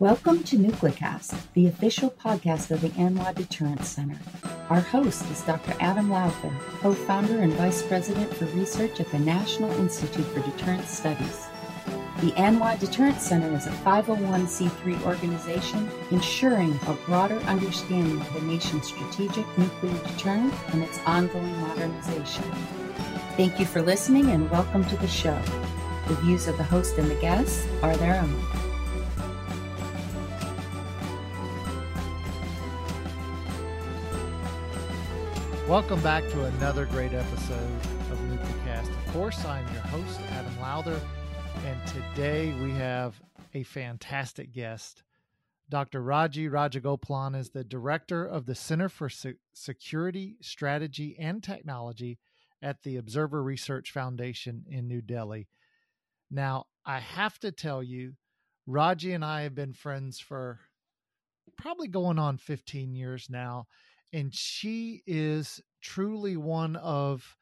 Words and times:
Welcome 0.00 0.42
to 0.44 0.56
Nuclecast, 0.56 1.40
the 1.54 1.68
official 1.68 2.10
podcast 2.10 2.72
of 2.72 2.80
the 2.80 2.88
ANWA 2.88 3.32
Deterrence 3.32 3.86
Center. 3.86 4.18
Our 4.68 4.80
host 4.80 5.24
is 5.30 5.42
Dr. 5.42 5.72
Adam 5.78 6.10
Lowther, 6.10 6.50
co 6.80 6.92
founder 6.92 7.38
and 7.38 7.52
vice 7.52 7.80
president 7.80 8.34
for 8.34 8.46
research 8.46 8.98
at 8.98 9.08
the 9.12 9.20
National 9.20 9.70
Institute 9.78 10.26
for 10.26 10.40
Deterrence 10.40 10.90
Studies. 10.90 11.46
The 12.22 12.32
ANWA 12.32 12.76
Deterrence 12.80 13.22
Center 13.22 13.54
is 13.54 13.68
a 13.68 13.70
501c3 13.70 15.06
organization 15.06 15.88
ensuring 16.10 16.76
a 16.88 16.94
broader 17.06 17.38
understanding 17.42 18.20
of 18.20 18.34
the 18.34 18.42
nation's 18.42 18.88
strategic 18.88 19.46
nuclear 19.56 19.96
deterrent 20.08 20.52
and 20.72 20.82
its 20.82 20.98
ongoing 21.06 21.56
modernization. 21.60 22.50
Thank 23.36 23.60
you 23.60 23.64
for 23.64 23.80
listening 23.80 24.30
and 24.30 24.50
welcome 24.50 24.84
to 24.86 24.96
the 24.96 25.06
show. 25.06 25.40
The 26.08 26.16
views 26.16 26.48
of 26.48 26.56
the 26.56 26.64
host 26.64 26.98
and 26.98 27.08
the 27.08 27.14
guests 27.14 27.64
are 27.80 27.96
their 27.96 28.20
own. 28.20 28.63
Welcome 35.74 36.02
back 36.02 36.22
to 36.28 36.44
another 36.44 36.86
great 36.86 37.12
episode 37.12 37.80
of 38.12 38.18
NucleCast. 38.30 38.88
Of 38.88 39.12
course, 39.12 39.44
I'm 39.44 39.66
your 39.72 39.82
host, 39.82 40.20
Adam 40.30 40.60
Lowther, 40.60 41.00
and 41.66 41.80
today 41.88 42.54
we 42.62 42.70
have 42.74 43.20
a 43.54 43.64
fantastic 43.64 44.52
guest. 44.52 45.02
Dr. 45.68 46.00
Raji 46.00 46.48
Rajagopalan 46.48 47.36
is 47.36 47.50
the 47.50 47.64
director 47.64 48.24
of 48.24 48.46
the 48.46 48.54
Center 48.54 48.88
for 48.88 49.08
Se- 49.08 49.34
Security, 49.52 50.36
Strategy, 50.40 51.16
and 51.18 51.42
Technology 51.42 52.20
at 52.62 52.84
the 52.84 52.96
Observer 52.96 53.42
Research 53.42 53.90
Foundation 53.90 54.66
in 54.70 54.86
New 54.86 55.02
Delhi. 55.02 55.48
Now, 56.30 56.66
I 56.86 57.00
have 57.00 57.40
to 57.40 57.50
tell 57.50 57.82
you, 57.82 58.12
Raji 58.68 59.12
and 59.12 59.24
I 59.24 59.42
have 59.42 59.56
been 59.56 59.72
friends 59.72 60.20
for 60.20 60.60
probably 61.56 61.88
going 61.88 62.20
on 62.20 62.38
15 62.38 62.94
years 62.94 63.26
now 63.28 63.66
and 64.14 64.32
she 64.32 65.02
is 65.06 65.60
truly 65.82 66.36
one 66.36 66.76
of 66.76 67.36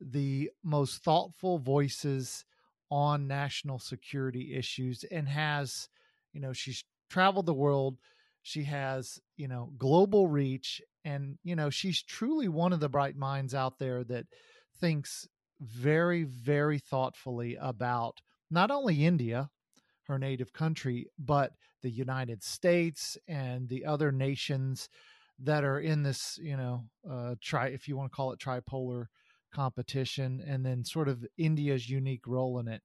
the 0.00 0.50
most 0.64 1.02
thoughtful 1.04 1.58
voices 1.58 2.44
on 2.90 3.28
national 3.28 3.78
security 3.78 4.54
issues 4.54 5.04
and 5.12 5.28
has 5.28 5.88
you 6.32 6.40
know 6.40 6.52
she's 6.52 6.84
traveled 7.08 7.46
the 7.46 7.54
world 7.54 7.96
she 8.42 8.64
has 8.64 9.20
you 9.36 9.46
know 9.46 9.70
global 9.78 10.26
reach 10.26 10.82
and 11.04 11.38
you 11.44 11.54
know 11.54 11.70
she's 11.70 12.02
truly 12.02 12.48
one 12.48 12.72
of 12.72 12.80
the 12.80 12.88
bright 12.88 13.16
minds 13.16 13.54
out 13.54 13.78
there 13.78 14.02
that 14.02 14.26
thinks 14.80 15.28
very 15.60 16.24
very 16.24 16.78
thoughtfully 16.78 17.56
about 17.60 18.20
not 18.50 18.70
only 18.70 19.04
India 19.06 19.48
her 20.04 20.18
native 20.18 20.52
country 20.52 21.06
but 21.18 21.52
the 21.82 21.90
United 21.90 22.42
States 22.42 23.16
and 23.28 23.68
the 23.68 23.84
other 23.84 24.10
nations 24.10 24.88
that 25.42 25.64
are 25.64 25.80
in 25.80 26.02
this, 26.02 26.38
you 26.42 26.56
know, 26.56 26.84
uh, 27.10 27.34
try 27.40 27.68
if 27.68 27.88
you 27.88 27.96
want 27.96 28.10
to 28.10 28.16
call 28.16 28.32
it 28.32 28.38
tripolar 28.38 29.06
competition, 29.52 30.42
and 30.46 30.64
then 30.64 30.84
sort 30.84 31.08
of 31.08 31.24
India's 31.36 31.88
unique 31.88 32.26
role 32.26 32.58
in 32.58 32.68
it. 32.68 32.82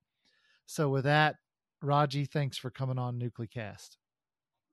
So, 0.65 0.89
with 0.89 1.03
that, 1.03 1.35
Raji, 1.81 2.25
thanks 2.25 2.57
for 2.57 2.71
coming 2.71 2.97
on 2.97 3.19
Nuclecast. 3.19 3.97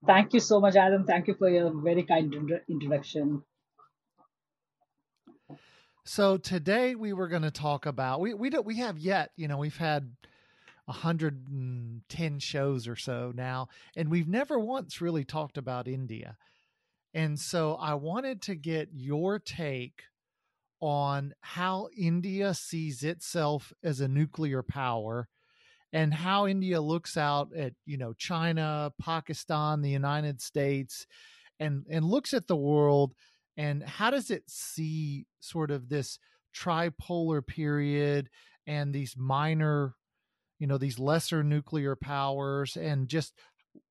Thank 0.07 0.33
you 0.33 0.41
so 0.41 0.61
much, 0.61 0.75
Adam. 0.75 1.05
Thank 1.05 1.29
you 1.29 1.35
for 1.35 1.49
your 1.49 1.71
very 1.71 2.03
kind 2.03 2.35
introduction. 2.69 3.43
So 6.05 6.37
today 6.37 6.97
we 6.97 7.13
were 7.13 7.29
going 7.29 7.43
to 7.43 7.53
talk 7.53 7.87
about 7.87 8.21
we 8.21 8.35
we 8.35 8.51
don't 8.51 8.67
we 8.67 8.79
have 8.79 8.99
yet 8.99 9.31
you 9.37 9.47
know 9.47 9.59
we've 9.59 9.77
had 9.77 10.17
110 10.87 12.39
shows 12.41 12.89
or 12.89 12.97
so 12.97 13.33
now 13.35 13.69
and 13.95 14.11
we've 14.11 14.27
never 14.27 14.59
once 14.59 15.01
really 15.01 15.25
talked 15.25 15.57
about 15.57 15.87
India. 15.87 16.37
And 17.15 17.39
so 17.39 17.75
I 17.75 17.95
wanted 17.95 18.43
to 18.43 18.55
get 18.55 18.89
your 18.93 19.39
take 19.39 20.03
on 20.81 21.35
how 21.41 21.89
India 21.97 22.55
sees 22.55 23.03
itself 23.03 23.73
as 23.85 24.01
a 24.01 24.09
nuclear 24.09 24.63
power 24.63 25.29
and 25.93 26.13
how 26.13 26.47
India 26.47 26.81
looks 26.81 27.17
out 27.17 27.55
at, 27.55 27.75
you 27.85 27.99
know, 27.99 28.15
China, 28.15 28.93
Pakistan, 29.01 29.83
the 29.83 29.91
United 29.91 30.41
States 30.41 31.07
and 31.63 31.87
and 31.89 32.05
looks 32.05 32.35
at 32.35 32.49
the 32.49 32.57
world 32.57 33.15
and 33.57 33.83
how 33.83 34.11
does 34.11 34.31
it 34.31 34.43
see 34.49 35.27
sort 35.41 35.71
of 35.71 35.89
this 35.89 36.19
tripolar 36.55 37.47
period 37.47 38.29
and 38.67 38.93
these 38.93 39.15
minor 39.17 39.95
you 40.59 40.67
know 40.67 40.79
these 40.79 40.99
lesser 40.99 41.43
nuclear 41.43 41.95
powers 41.97 42.77
and 42.77 43.09
just 43.09 43.35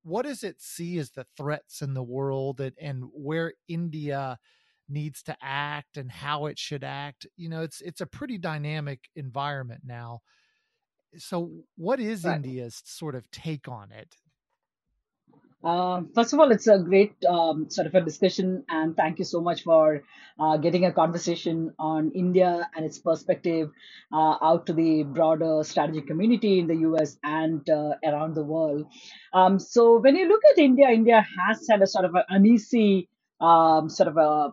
what 0.02 0.22
does 0.24 0.42
it 0.44 0.60
see 0.60 0.98
as 0.98 1.10
the 1.10 1.26
threats 1.36 1.82
in 1.82 1.94
the 1.94 2.02
world 2.02 2.60
and, 2.60 2.72
and 2.80 3.04
where 3.12 3.54
India 3.68 4.38
needs 4.88 5.22
to 5.24 5.36
act 5.42 5.96
and 5.96 6.10
how 6.10 6.46
it 6.46 6.58
should 6.58 6.84
act? 6.84 7.26
You 7.36 7.48
know, 7.48 7.62
it's 7.62 7.80
it's 7.80 8.00
a 8.00 8.06
pretty 8.06 8.38
dynamic 8.38 9.08
environment 9.16 9.82
now. 9.84 10.20
So, 11.18 11.64
what 11.76 12.00
is 12.00 12.24
right. 12.24 12.36
India's 12.36 12.82
sort 12.84 13.14
of 13.14 13.30
take 13.30 13.68
on 13.68 13.92
it? 13.92 14.16
Uh, 15.64 16.02
first 16.14 16.32
of 16.32 16.40
all, 16.40 16.50
it's 16.50 16.66
a 16.66 16.78
great 16.78 17.14
um, 17.24 17.70
sort 17.70 17.86
of 17.86 17.94
a 17.94 18.00
discussion, 18.00 18.64
and 18.68 18.96
thank 18.96 19.18
you 19.18 19.24
so 19.24 19.40
much 19.40 19.62
for 19.62 20.02
uh, 20.40 20.56
getting 20.56 20.84
a 20.84 20.92
conversation 20.92 21.72
on 21.78 22.10
India 22.12 22.68
and 22.74 22.84
its 22.84 22.98
perspective 22.98 23.70
uh, 24.12 24.36
out 24.42 24.66
to 24.66 24.72
the 24.72 25.04
broader 25.04 25.62
strategic 25.62 26.06
community 26.06 26.58
in 26.58 26.66
the 26.66 26.76
US 26.88 27.16
and 27.22 27.68
uh, 27.70 27.94
around 28.04 28.34
the 28.34 28.42
world. 28.42 28.86
Um, 29.32 29.58
so, 29.58 29.98
when 30.00 30.16
you 30.16 30.28
look 30.28 30.42
at 30.52 30.58
India, 30.58 30.88
India 30.88 31.24
has 31.38 31.66
had 31.70 31.80
a 31.82 31.86
sort 31.86 32.06
of 32.06 32.14
an 32.14 32.24
uneasy 32.28 33.08
um, 33.40 33.88
sort 33.88 34.08
of 34.08 34.16
a 34.16 34.52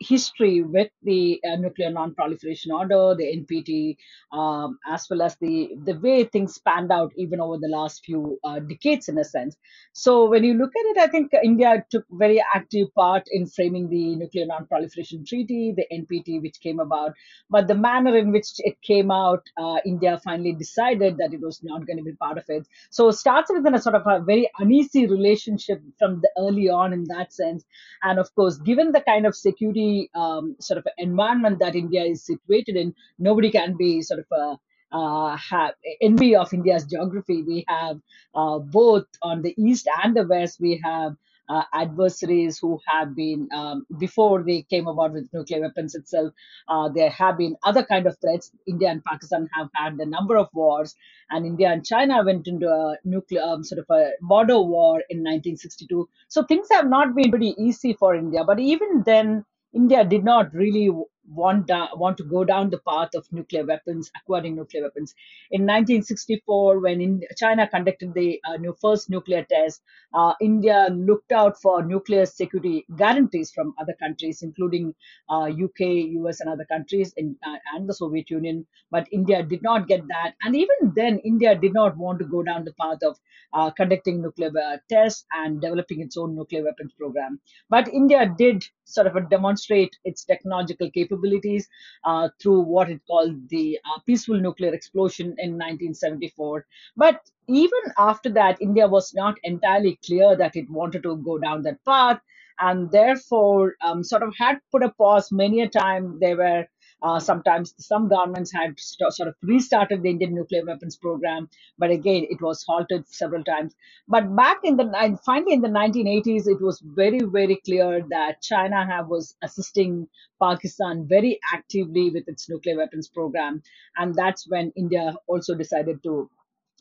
history 0.00 0.62
with 0.62 0.88
the 1.02 1.40
uh, 1.46 1.56
nuclear 1.56 1.90
non-proliferation 1.90 2.72
order, 2.72 3.14
the 3.14 3.24
NPT, 3.24 3.96
um, 4.32 4.78
as 4.88 5.06
well 5.10 5.22
as 5.22 5.36
the 5.40 5.70
the 5.84 5.98
way 6.00 6.24
things 6.24 6.58
panned 6.58 6.90
out 6.90 7.12
even 7.16 7.40
over 7.40 7.58
the 7.58 7.68
last 7.68 8.02
few 8.04 8.38
uh, 8.42 8.58
decades, 8.60 9.08
in 9.08 9.18
a 9.18 9.24
sense. 9.24 9.56
So 9.92 10.28
when 10.28 10.42
you 10.42 10.54
look 10.54 10.70
at 10.74 10.86
it, 10.86 10.98
I 10.98 11.06
think 11.06 11.32
India 11.44 11.84
took 11.90 12.04
very 12.10 12.42
active 12.54 12.88
part 12.94 13.24
in 13.30 13.46
framing 13.46 13.90
the 13.90 14.16
nuclear 14.16 14.46
non-proliferation 14.46 15.24
treaty, 15.26 15.74
the 15.76 15.86
NPT, 15.92 16.40
which 16.40 16.60
came 16.60 16.80
about. 16.80 17.12
But 17.50 17.68
the 17.68 17.74
manner 17.74 18.16
in 18.16 18.32
which 18.32 18.48
it 18.58 18.80
came 18.82 19.10
out, 19.10 19.42
uh, 19.58 19.76
India 19.84 20.18
finally 20.24 20.52
decided 20.52 21.18
that 21.18 21.34
it 21.34 21.40
was 21.40 21.62
not 21.62 21.86
going 21.86 21.98
to 21.98 22.02
be 22.04 22.12
part 22.12 22.38
of 22.38 22.44
it. 22.48 22.66
So 22.90 23.08
it 23.08 23.14
starts 23.14 23.50
with 23.52 23.66
a 23.66 23.78
sort 23.78 23.96
of 23.96 24.06
a 24.06 24.24
very 24.24 24.50
uneasy 24.58 25.06
relationship 25.06 25.82
from 25.98 26.20
the 26.22 26.30
early 26.38 26.70
on 26.70 26.94
in 26.94 27.04
that 27.04 27.32
sense. 27.34 27.64
And 28.02 28.18
of 28.18 28.34
course, 28.34 28.56
given 28.58 28.92
the 28.92 29.02
kind 29.02 29.26
of 29.26 29.36
security 29.36 29.89
um, 30.14 30.56
sort 30.60 30.78
of 30.78 30.86
environment 30.98 31.58
that 31.60 31.74
India 31.74 32.02
is 32.04 32.24
situated 32.24 32.76
in, 32.76 32.94
nobody 33.18 33.50
can 33.50 33.76
be 33.76 34.02
sort 34.02 34.20
of 34.20 34.26
a 34.32 34.58
uh, 34.92 35.36
have 35.36 35.74
envy 36.00 36.34
of 36.34 36.52
India's 36.52 36.84
geography. 36.84 37.42
We 37.42 37.64
have 37.68 38.00
uh, 38.34 38.58
both 38.58 39.06
on 39.22 39.42
the 39.42 39.54
east 39.56 39.88
and 40.02 40.16
the 40.16 40.26
west. 40.26 40.58
We 40.60 40.80
have 40.84 41.16
uh, 41.48 41.62
adversaries 41.74 42.58
who 42.58 42.78
have 42.86 43.14
been 43.14 43.48
um, 43.52 43.84
before 43.98 44.42
they 44.44 44.62
came 44.62 44.86
about 44.86 45.12
with 45.12 45.28
nuclear 45.32 45.60
weapons 45.60 45.94
itself. 45.94 46.32
Uh, 46.68 46.88
there 46.88 47.10
have 47.10 47.36
been 47.38 47.56
other 47.64 47.82
kind 47.84 48.06
of 48.06 48.16
threats. 48.20 48.52
India 48.66 48.88
and 48.88 49.04
Pakistan 49.04 49.48
have 49.54 49.68
had 49.74 49.94
a 49.94 50.06
number 50.06 50.36
of 50.36 50.48
wars, 50.52 50.94
and 51.30 51.44
India 51.46 51.68
and 51.70 51.84
China 51.84 52.22
went 52.24 52.46
into 52.46 52.68
a 52.68 52.96
nuclear 53.04 53.42
um, 53.42 53.64
sort 53.64 53.80
of 53.80 53.86
a 53.90 54.10
border 54.20 54.60
war 54.60 55.02
in 55.10 55.18
1962. 55.18 56.08
So 56.28 56.44
things 56.44 56.68
have 56.70 56.88
not 56.88 57.14
been 57.14 57.30
pretty 57.30 57.54
easy 57.58 57.94
for 57.94 58.14
India. 58.14 58.44
But 58.44 58.60
even 58.60 59.02
then, 59.04 59.44
India 59.72 60.04
did 60.04 60.24
not 60.24 60.52
really 60.54 60.90
want 61.30 61.66
da- 61.66 61.88
want 61.94 62.16
to 62.18 62.24
go 62.24 62.44
down 62.44 62.70
the 62.70 62.78
path 62.88 63.10
of 63.14 63.26
nuclear 63.32 63.64
weapons, 63.64 64.10
acquiring 64.16 64.56
nuclear 64.56 64.82
weapons. 64.82 65.14
In 65.50 65.64
1964, 65.66 66.80
when 66.80 67.00
in 67.00 67.22
China 67.36 67.66
conducted 67.68 68.14
the 68.14 68.40
uh, 68.44 68.58
first 68.80 69.10
nuclear 69.10 69.44
test, 69.50 69.82
uh, 70.14 70.34
India 70.40 70.88
looked 70.90 71.32
out 71.32 71.60
for 71.60 71.84
nuclear 71.84 72.26
security 72.26 72.84
guarantees 72.96 73.50
from 73.52 73.74
other 73.80 73.94
countries, 74.00 74.42
including 74.42 74.94
uh, 75.28 75.48
UK, 75.48 76.08
US, 76.20 76.40
and 76.40 76.50
other 76.50 76.64
countries, 76.64 77.12
in, 77.16 77.36
uh, 77.46 77.56
and 77.74 77.88
the 77.88 77.94
Soviet 77.94 78.30
Union. 78.30 78.66
But 78.90 79.08
India 79.12 79.42
did 79.42 79.62
not 79.62 79.86
get 79.88 80.06
that, 80.08 80.34
and 80.42 80.56
even 80.56 80.92
then, 80.96 81.18
India 81.20 81.54
did 81.54 81.72
not 81.72 81.96
want 81.96 82.18
to 82.20 82.24
go 82.24 82.42
down 82.42 82.64
the 82.64 82.74
path 82.74 82.98
of 83.02 83.16
uh, 83.52 83.70
conducting 83.70 84.20
nuclear 84.22 84.50
uh, 84.58 84.78
tests 84.88 85.24
and 85.32 85.60
developing 85.60 86.00
its 86.00 86.16
own 86.16 86.34
nuclear 86.34 86.64
weapons 86.64 86.92
program. 86.98 87.40
But 87.68 87.88
India 87.88 88.32
did 88.36 88.64
sort 88.84 89.06
of 89.06 89.30
demonstrate 89.30 89.96
its 90.04 90.24
technological 90.24 90.90
capabilities 91.20 91.68
uh, 92.04 92.28
through 92.40 92.60
what 92.60 92.90
it 92.90 93.00
called 93.06 93.48
the 93.50 93.78
uh, 93.84 94.00
peaceful 94.06 94.40
nuclear 94.40 94.74
explosion 94.74 95.28
in 95.38 95.52
1974. 95.52 96.66
But 96.96 97.20
even 97.48 97.80
after 97.98 98.30
that, 98.30 98.60
India 98.60 98.88
was 98.88 99.14
not 99.14 99.36
entirely 99.44 99.98
clear 100.06 100.36
that 100.36 100.56
it 100.56 100.70
wanted 100.70 101.02
to 101.04 101.16
go 101.18 101.38
down 101.38 101.62
that 101.64 101.84
path 101.84 102.20
and 102.60 102.90
therefore 102.92 103.76
um, 103.82 104.04
sort 104.04 104.22
of 104.22 104.34
had 104.38 104.58
put 104.72 104.82
a 104.82 104.90
pause 104.90 105.32
many 105.32 105.62
a 105.62 105.68
time. 105.68 106.18
There 106.20 106.36
were 106.36 106.66
Uh, 107.02 107.18
sometimes 107.18 107.74
some 107.78 108.08
governments 108.08 108.52
had 108.52 108.78
st- 108.78 109.12
sort 109.12 109.28
of 109.28 109.34
restarted 109.42 110.02
the 110.02 110.10
Indian 110.10 110.34
nuclear 110.34 110.64
weapons 110.64 110.96
program, 110.96 111.48
but 111.78 111.90
again, 111.90 112.26
it 112.30 112.40
was 112.42 112.64
halted 112.66 113.06
several 113.08 113.44
times. 113.44 113.74
But 114.08 114.34
back 114.36 114.58
in 114.64 114.76
the 114.76 114.90
and 114.98 115.18
finally 115.20 115.54
in 115.54 115.62
the 115.62 115.68
1980s, 115.68 116.46
it 116.46 116.60
was 116.60 116.80
very 116.84 117.20
very 117.20 117.56
clear 117.64 118.04
that 118.10 118.42
China 118.42 118.84
have, 118.86 119.08
was 119.08 119.36
assisting 119.42 120.08
Pakistan 120.42 121.06
very 121.08 121.38
actively 121.54 122.10
with 122.10 122.28
its 122.28 122.48
nuclear 122.48 122.76
weapons 122.76 123.08
program, 123.08 123.62
and 123.96 124.14
that's 124.14 124.48
when 124.48 124.72
India 124.76 125.14
also 125.26 125.54
decided 125.54 126.02
to 126.04 126.28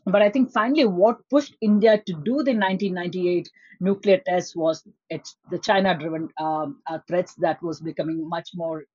but 0.05 0.21
I 0.21 0.29
think 0.29 0.51
finally, 0.51 0.85
what 0.85 1.17
pushed 1.29 1.55
India 1.61 1.97
to 1.97 2.13
do 2.13 2.43
the 2.43 2.55
1998 2.55 3.49
nuclear 3.81 4.19
test 4.27 4.55
was 4.55 4.83
the 5.51 5.59
China-driven 5.59 6.29
um, 6.39 6.81
uh, 6.87 6.99
threats 7.07 7.35
that 7.35 7.61
was 7.61 7.79
becoming 7.81 8.27
much 8.27 8.49
more 8.55 8.85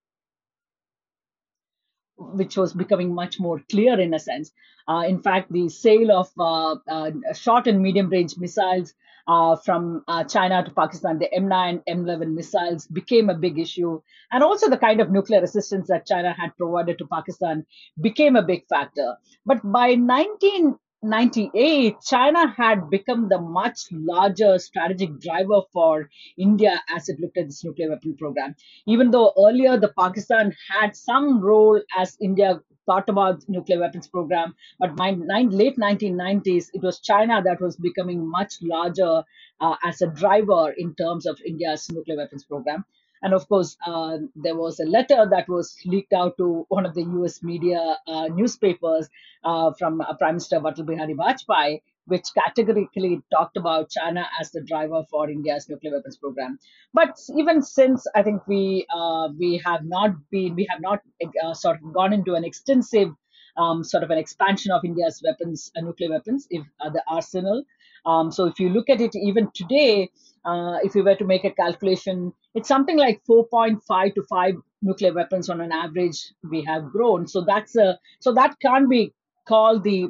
which 2.16 2.56
was 2.56 2.72
becoming 2.72 3.14
much 3.14 3.40
more 3.40 3.60
clear 3.70 3.98
in 4.00 4.14
a 4.14 4.18
sense. 4.18 4.52
Uh, 4.86 5.04
in 5.06 5.20
fact, 5.22 5.50
the 5.50 5.68
sale 5.68 6.12
of 6.12 6.30
uh, 6.38 6.76
uh, 6.88 7.10
short 7.32 7.66
and 7.66 7.80
medium 7.80 8.08
range 8.08 8.36
missiles 8.36 8.94
uh, 9.26 9.56
from 9.56 10.04
uh, 10.06 10.24
China 10.24 10.62
to 10.62 10.70
Pakistan, 10.70 11.18
the 11.18 11.28
M9, 11.36 11.82
M11 11.88 12.34
missiles 12.34 12.86
became 12.86 13.30
a 13.30 13.34
big 13.34 13.58
issue. 13.58 14.00
And 14.30 14.42
also 14.42 14.68
the 14.68 14.76
kind 14.76 15.00
of 15.00 15.10
nuclear 15.10 15.42
assistance 15.42 15.88
that 15.88 16.06
China 16.06 16.34
had 16.38 16.56
provided 16.56 16.98
to 16.98 17.06
Pakistan 17.06 17.64
became 18.00 18.36
a 18.36 18.42
big 18.42 18.66
factor. 18.68 19.16
But 19.46 19.60
by 19.64 19.94
19 19.94 20.78
98, 21.04 22.00
China 22.00 22.48
had 22.56 22.88
become 22.88 23.28
the 23.28 23.38
much 23.38 23.78
larger 23.92 24.58
strategic 24.58 25.20
driver 25.20 25.60
for 25.70 26.08
India 26.38 26.80
as 26.88 27.10
it 27.10 27.20
looked 27.20 27.36
at 27.36 27.46
this 27.46 27.62
nuclear 27.62 27.90
weapon 27.90 28.16
program. 28.16 28.56
Even 28.86 29.10
though 29.10 29.34
earlier 29.38 29.76
the 29.78 29.92
Pakistan 29.98 30.54
had 30.70 30.96
some 30.96 31.42
role 31.42 31.78
as 31.98 32.16
India 32.22 32.58
thought 32.86 33.08
about 33.10 33.46
nuclear 33.48 33.80
weapons 33.80 34.08
program, 34.08 34.54
but 34.78 34.96
by 34.96 35.10
nine, 35.10 35.50
late 35.50 35.76
1990s, 35.76 36.70
it 36.72 36.82
was 36.82 37.00
China 37.00 37.42
that 37.42 37.60
was 37.60 37.76
becoming 37.76 38.26
much 38.26 38.54
larger 38.62 39.22
uh, 39.60 39.76
as 39.84 40.00
a 40.00 40.06
driver 40.06 40.70
in 40.70 40.94
terms 40.94 41.26
of 41.26 41.38
India's 41.46 41.86
nuclear 41.92 42.16
weapons 42.16 42.44
program. 42.44 42.82
And 43.24 43.32
of 43.32 43.48
course, 43.48 43.76
uh, 43.86 44.18
there 44.36 44.54
was 44.54 44.78
a 44.80 44.84
letter 44.84 45.26
that 45.30 45.48
was 45.48 45.78
leaked 45.86 46.12
out 46.12 46.36
to 46.36 46.66
one 46.68 46.84
of 46.84 46.94
the 46.94 47.04
US 47.20 47.42
media 47.42 47.96
uh, 48.06 48.28
newspapers 48.28 49.08
uh, 49.42 49.72
from 49.78 50.02
uh, 50.02 50.12
Prime 50.18 50.34
Minister 50.34 50.60
Atal 50.60 50.84
Bihari 50.84 51.14
Vajpayee, 51.14 51.80
which 52.04 52.26
categorically 52.34 53.22
talked 53.32 53.56
about 53.56 53.88
China 53.88 54.28
as 54.38 54.50
the 54.50 54.60
driver 54.60 55.02
for 55.10 55.30
India's 55.30 55.70
nuclear 55.70 55.94
weapons 55.94 56.18
program. 56.18 56.58
But 56.92 57.18
even 57.38 57.62
since, 57.62 58.06
I 58.14 58.22
think 58.22 58.46
we 58.46 58.86
uh, 58.94 59.30
we 59.38 59.56
have 59.64 59.86
not 59.86 60.10
been 60.30 60.54
we 60.54 60.66
have 60.68 60.82
not 60.82 61.00
uh, 61.42 61.54
sort 61.54 61.78
of 61.82 61.94
gone 61.94 62.12
into 62.12 62.34
an 62.34 62.44
extensive 62.44 63.08
um, 63.56 63.82
sort 63.82 64.02
of 64.04 64.10
an 64.10 64.18
expansion 64.18 64.70
of 64.70 64.84
India's 64.84 65.22
weapons, 65.24 65.72
nuclear 65.76 66.10
weapons, 66.10 66.46
if 66.50 66.62
the 66.92 67.02
arsenal. 67.08 67.64
Um, 68.04 68.30
so 68.30 68.44
if 68.44 68.60
you 68.60 68.68
look 68.68 68.90
at 68.90 69.00
it 69.00 69.14
even 69.14 69.50
today, 69.54 70.10
uh, 70.44 70.78
if 70.82 70.94
you 70.94 71.02
were 71.02 71.14
to 71.16 71.24
make 71.24 71.44
a 71.44 71.50
calculation, 71.50 72.32
it's 72.54 72.68
something 72.68 72.98
like 72.98 73.22
4.5 73.28 74.14
to 74.14 74.22
5 74.22 74.54
nuclear 74.82 75.12
weapons 75.12 75.48
on 75.48 75.60
an 75.60 75.72
average 75.72 76.32
we 76.50 76.62
have 76.64 76.90
grown. 76.90 77.26
So 77.26 77.44
that's 77.46 77.76
a 77.76 77.98
so 78.20 78.32
that 78.34 78.56
can't 78.60 78.88
be 78.88 79.12
called 79.46 79.82
the 79.84 80.08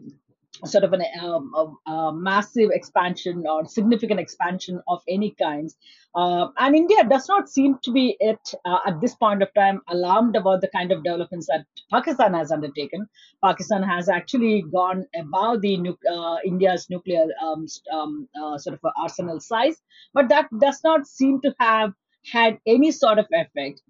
sort 0.65 0.85
of 0.85 0.93
an, 0.93 1.03
um, 1.21 1.53
a, 1.55 1.91
a, 1.91 2.13
massive 2.13 2.71
expansion 2.73 3.45
or 3.49 3.67
significant 3.67 4.21
expansion 4.21 4.81
of 4.89 5.03
any 5.09 5.31
kinds. 5.33 5.77
Uh, 6.15 6.49
and 6.59 6.77
India 6.77 7.03
does 7.05 7.29
not 7.29 7.49
seem 7.49 7.77
to 7.83 7.91
be 7.91 8.17
it 8.21 8.55
uh, 8.65 8.79
at 8.87 9.01
this 9.01 9.15
point 9.17 9.43
of 9.43 9.53
time 9.55 9.81
alarmed 9.89 10.37
about 10.37 10.61
the 10.61 10.69
kind 10.69 10.93
of 10.93 11.03
developments 11.03 11.49
that 11.49 11.67
Pakistan 11.91 12.35
has 12.35 12.53
undertaken. 12.53 13.09
Pakistan 13.43 13.83
has 13.83 14.09
actually 14.09 14.63
gone 14.73 15.05
above 15.19 15.61
the 15.61 15.77
uh, 16.11 16.37
India's 16.45 16.89
nuclear 16.89 17.27
um, 17.43 17.67
um, 17.93 18.29
uh, 18.41 18.57
sort 18.57 18.75
of 18.75 18.93
arsenal 19.01 19.41
size, 19.41 19.83
but 20.13 20.29
that 20.29 20.49
does 20.61 20.81
not 20.85 21.07
seem 21.07 21.41
to 21.41 21.53
have 21.59 21.93
had 22.33 22.59
any 22.67 22.93
sort 22.93 23.19
of 23.19 23.27
effect. 23.33 23.83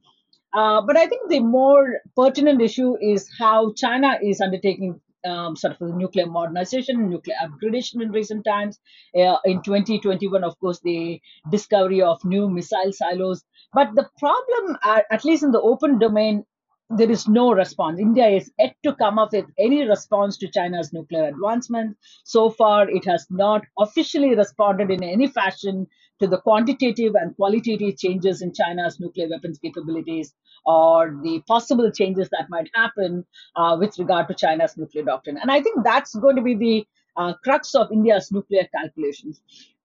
Uh, 0.54 0.80
but 0.80 0.96
I 0.96 1.08
think 1.08 1.28
the 1.28 1.40
more 1.40 2.00
pertinent 2.16 2.62
issue 2.62 2.96
is 3.02 3.28
how 3.38 3.72
China 3.72 4.18
is 4.22 4.40
undertaking 4.40 5.00
um, 5.24 5.56
sort 5.56 5.80
of 5.80 5.94
nuclear 5.96 6.26
modernization, 6.26 7.08
nuclear 7.08 7.36
upgradation 7.42 8.02
in 8.02 8.10
recent 8.10 8.44
times. 8.44 8.78
Uh, 9.16 9.36
in 9.44 9.62
2021, 9.62 10.44
of 10.44 10.58
course, 10.60 10.80
the 10.84 11.20
discovery 11.50 12.02
of 12.02 12.24
new 12.24 12.48
missile 12.48 12.92
silos. 12.92 13.42
But 13.72 13.94
the 13.94 14.08
problem, 14.18 14.78
uh, 14.82 15.00
at 15.10 15.24
least 15.24 15.42
in 15.42 15.50
the 15.50 15.60
open 15.60 15.98
domain, 15.98 16.44
there 16.90 17.10
is 17.10 17.26
no 17.26 17.52
response. 17.52 17.98
India 17.98 18.26
is 18.26 18.52
yet 18.58 18.76
to 18.84 18.94
come 18.94 19.18
up 19.18 19.32
with 19.32 19.46
any 19.58 19.88
response 19.88 20.36
to 20.38 20.50
China's 20.50 20.92
nuclear 20.92 21.24
advancement. 21.24 21.96
So 22.24 22.50
far, 22.50 22.88
it 22.88 23.04
has 23.06 23.26
not 23.30 23.62
officially 23.78 24.34
responded 24.34 24.90
in 24.90 25.02
any 25.02 25.26
fashion 25.26 25.86
to 26.20 26.26
the 26.26 26.38
quantitative 26.38 27.14
and 27.14 27.34
qualitative 27.36 27.96
changes 27.98 28.42
in 28.42 28.52
China's 28.52 29.00
nuclear 29.00 29.28
weapons 29.28 29.58
capabilities 29.58 30.34
or 30.64 31.18
the 31.22 31.42
possible 31.46 31.90
changes 31.90 32.28
that 32.30 32.48
might 32.48 32.70
happen 32.74 33.24
uh, 33.56 33.76
with 33.78 33.98
regard 33.98 34.28
to 34.28 34.34
China's 34.34 34.76
nuclear 34.76 35.04
doctrine. 35.04 35.38
And 35.40 35.50
I 35.50 35.60
think 35.60 35.84
that's 35.84 36.14
going 36.14 36.36
to 36.36 36.42
be 36.42 36.54
the 36.54 36.86
uh, 37.16 37.34
crux 37.42 37.74
of 37.74 37.92
India's 37.92 38.30
nuclear 38.32 38.66
calculations. 38.74 39.40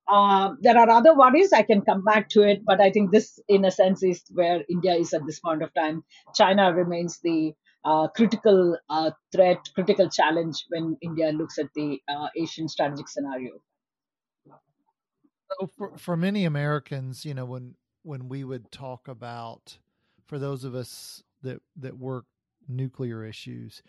Uh, 0.08 0.54
there 0.62 0.78
are 0.78 0.90
other 0.90 1.16
worries. 1.16 1.54
I 1.54 1.62
can 1.62 1.82
come 1.82 2.04
back 2.04 2.30
to 2.30 2.42
it, 2.42 2.66
but 2.66 2.82
I 2.82 2.92
think 2.92 3.12
this, 3.12 3.40
in 3.48 3.66
a 3.66 3.72
sense, 3.72 4.02
is 4.02 4.24
where 4.32 4.64
India 4.68 4.94
is 4.94 5.14
at 5.14 5.26
this 5.26 5.40
point 5.40 5.62
of 5.62 5.74
time. 5.74 6.04
China 6.34 6.74
remains 6.74 7.20
the 7.20 7.54
uh, 7.86 8.08
critical 8.08 8.78
uh, 8.90 9.12
threat, 9.32 9.70
critical 9.76 10.10
challenge 10.10 10.66
when 10.70 10.98
India 11.02 11.32
looks 11.32 11.60
at 11.60 11.68
the 11.76 12.02
uh, 12.08 12.28
Asian 12.36 12.68
strategic 12.68 13.08
scenario. 13.08 13.62
So 15.52 15.68
for, 15.78 15.98
for 15.98 16.18
many 16.18 16.46
Americans, 16.46 17.26
you 17.26 17.34
know, 17.34 17.46
when 17.46 17.76
when 18.04 18.30
we 18.30 18.44
would 18.44 18.72
talk 18.72 19.08
about, 19.08 19.78
for 20.26 20.40
those 20.40 20.64
of 20.64 20.76
us 20.76 21.24
that 21.42 21.62
that 21.78 21.98
work 21.98 22.26
nuclear 22.68 23.24
issues, 23.26 23.82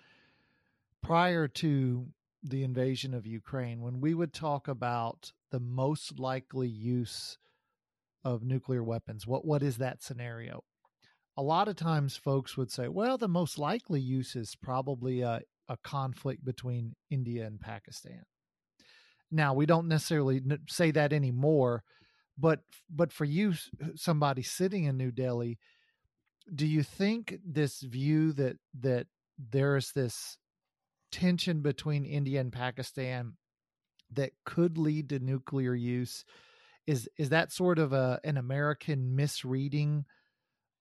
prior 1.03 1.49
to 1.49 2.09
the 2.43 2.63
invasion 2.65 3.13
of 3.15 3.27
Ukraine, 3.27 3.83
when 3.83 4.01
we 4.01 4.15
would 4.15 4.33
talk 4.33 4.69
about 4.69 5.33
the 5.51 5.61
most 5.61 6.19
likely 6.19 6.69
use 6.69 7.39
of 8.25 8.43
nuclear 8.43 8.83
weapons, 8.83 9.27
what 9.27 9.45
what 9.45 9.63
is 9.63 9.79
that 9.79 10.03
scenario? 10.03 10.65
A 11.37 11.43
lot 11.43 11.69
of 11.69 11.77
times, 11.77 12.17
folks 12.17 12.57
would 12.57 12.71
say, 12.71 12.89
"Well, 12.89 13.19
the 13.19 13.29
most 13.29 13.59
likely 13.59 14.01
use 14.01 14.37
is 14.37 14.57
probably 14.57 15.21
a, 15.23 15.43
a 15.69 15.77
conflict 15.79 16.45
between 16.45 16.97
India 17.11 17.47
and 17.47 17.61
Pakistan." 17.61 18.25
Now, 19.31 19.55
we 19.55 19.67
don't 19.67 19.89
necessarily 19.89 20.43
say 20.69 20.91
that 20.93 21.13
anymore, 21.13 21.85
but 22.37 22.61
but 22.89 23.13
for 23.13 23.25
you, 23.25 23.55
somebody 23.95 24.43
sitting 24.43 24.85
in 24.85 24.97
New 24.97 25.11
Delhi, 25.11 25.59
do 26.53 26.67
you 26.67 26.83
think 26.83 27.39
this 27.45 27.81
view 27.81 28.33
that 28.35 28.57
that 28.81 29.07
there's 29.39 29.93
this 29.93 30.39
tension 31.13 31.61
between 31.63 32.05
India 32.05 32.41
and 32.41 32.53
Pakistan 32.53 33.35
that 34.13 34.33
could 34.45 34.79
lead 34.79 35.09
to 35.11 35.19
nuclear 35.19 35.75
use 35.75 36.25
is 36.87 37.09
is 37.19 37.29
that 37.29 37.53
sort 37.53 37.79
of 37.79 37.93
a 37.93 38.21
an 38.25 38.37
American 38.37 39.15
misreading 39.15 40.05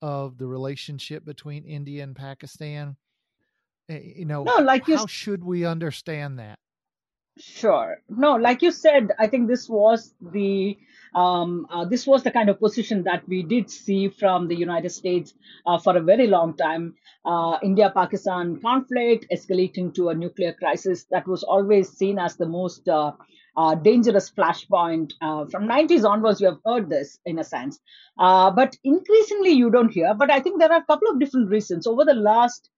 of 0.01 0.37
the 0.37 0.47
relationship 0.47 1.25
between 1.25 1.63
India 1.65 2.03
and 2.03 2.15
Pakistan? 2.15 2.95
Eh, 3.89 3.99
you 4.17 4.25
know, 4.25 4.43
no, 4.43 4.57
like 4.57 4.87
how 4.87 5.05
should 5.05 5.43
we 5.43 5.65
understand 5.65 6.39
that? 6.39 6.59
Sure. 7.39 8.01
No, 8.09 8.35
like 8.35 8.61
you 8.61 8.71
said, 8.71 9.11
I 9.17 9.27
think 9.27 9.47
this 9.47 9.69
was 9.69 10.13
the 10.21 10.77
um, 11.15 11.65
uh, 11.71 11.85
this 11.85 12.05
was 12.05 12.21
the 12.21 12.31
kind 12.31 12.49
of 12.49 12.59
position 12.59 13.03
that 13.03 13.27
we 13.27 13.43
did 13.43 13.71
see 13.71 14.09
from 14.09 14.47
the 14.47 14.55
United 14.55 14.89
States 14.91 15.33
uh, 15.65 15.79
for 15.79 15.95
a 15.97 16.01
very 16.01 16.27
long 16.27 16.55
time. 16.55 16.95
Uh, 17.25 17.57
India-Pakistan 17.63 18.59
conflict 18.61 19.25
escalating 19.33 19.93
to 19.95 20.09
a 20.09 20.13
nuclear 20.13 20.53
crisis 20.53 21.05
that 21.11 21.27
was 21.27 21.43
always 21.43 21.89
seen 21.89 22.19
as 22.19 22.35
the 22.35 22.45
most 22.45 22.87
uh, 22.89 23.13
uh, 23.57 23.73
dangerous 23.73 24.29
flashpoint. 24.29 25.13
Uh, 25.21 25.45
from 25.45 25.65
90s 25.65 26.03
onwards, 26.05 26.41
you 26.41 26.47
have 26.47 26.59
heard 26.65 26.89
this 26.89 27.19
in 27.25 27.39
a 27.39 27.43
sense, 27.43 27.79
but 28.17 28.75
increasingly 28.83 29.51
you 29.51 29.71
don't 29.71 29.93
hear. 29.93 30.13
But 30.13 30.29
I 30.29 30.41
think 30.41 30.59
there 30.59 30.71
are 30.71 30.81
a 30.81 30.85
couple 30.85 31.09
of 31.09 31.19
different 31.19 31.49
reasons. 31.49 31.87
Over 31.87 32.03
the 32.05 32.13
last 32.13 32.69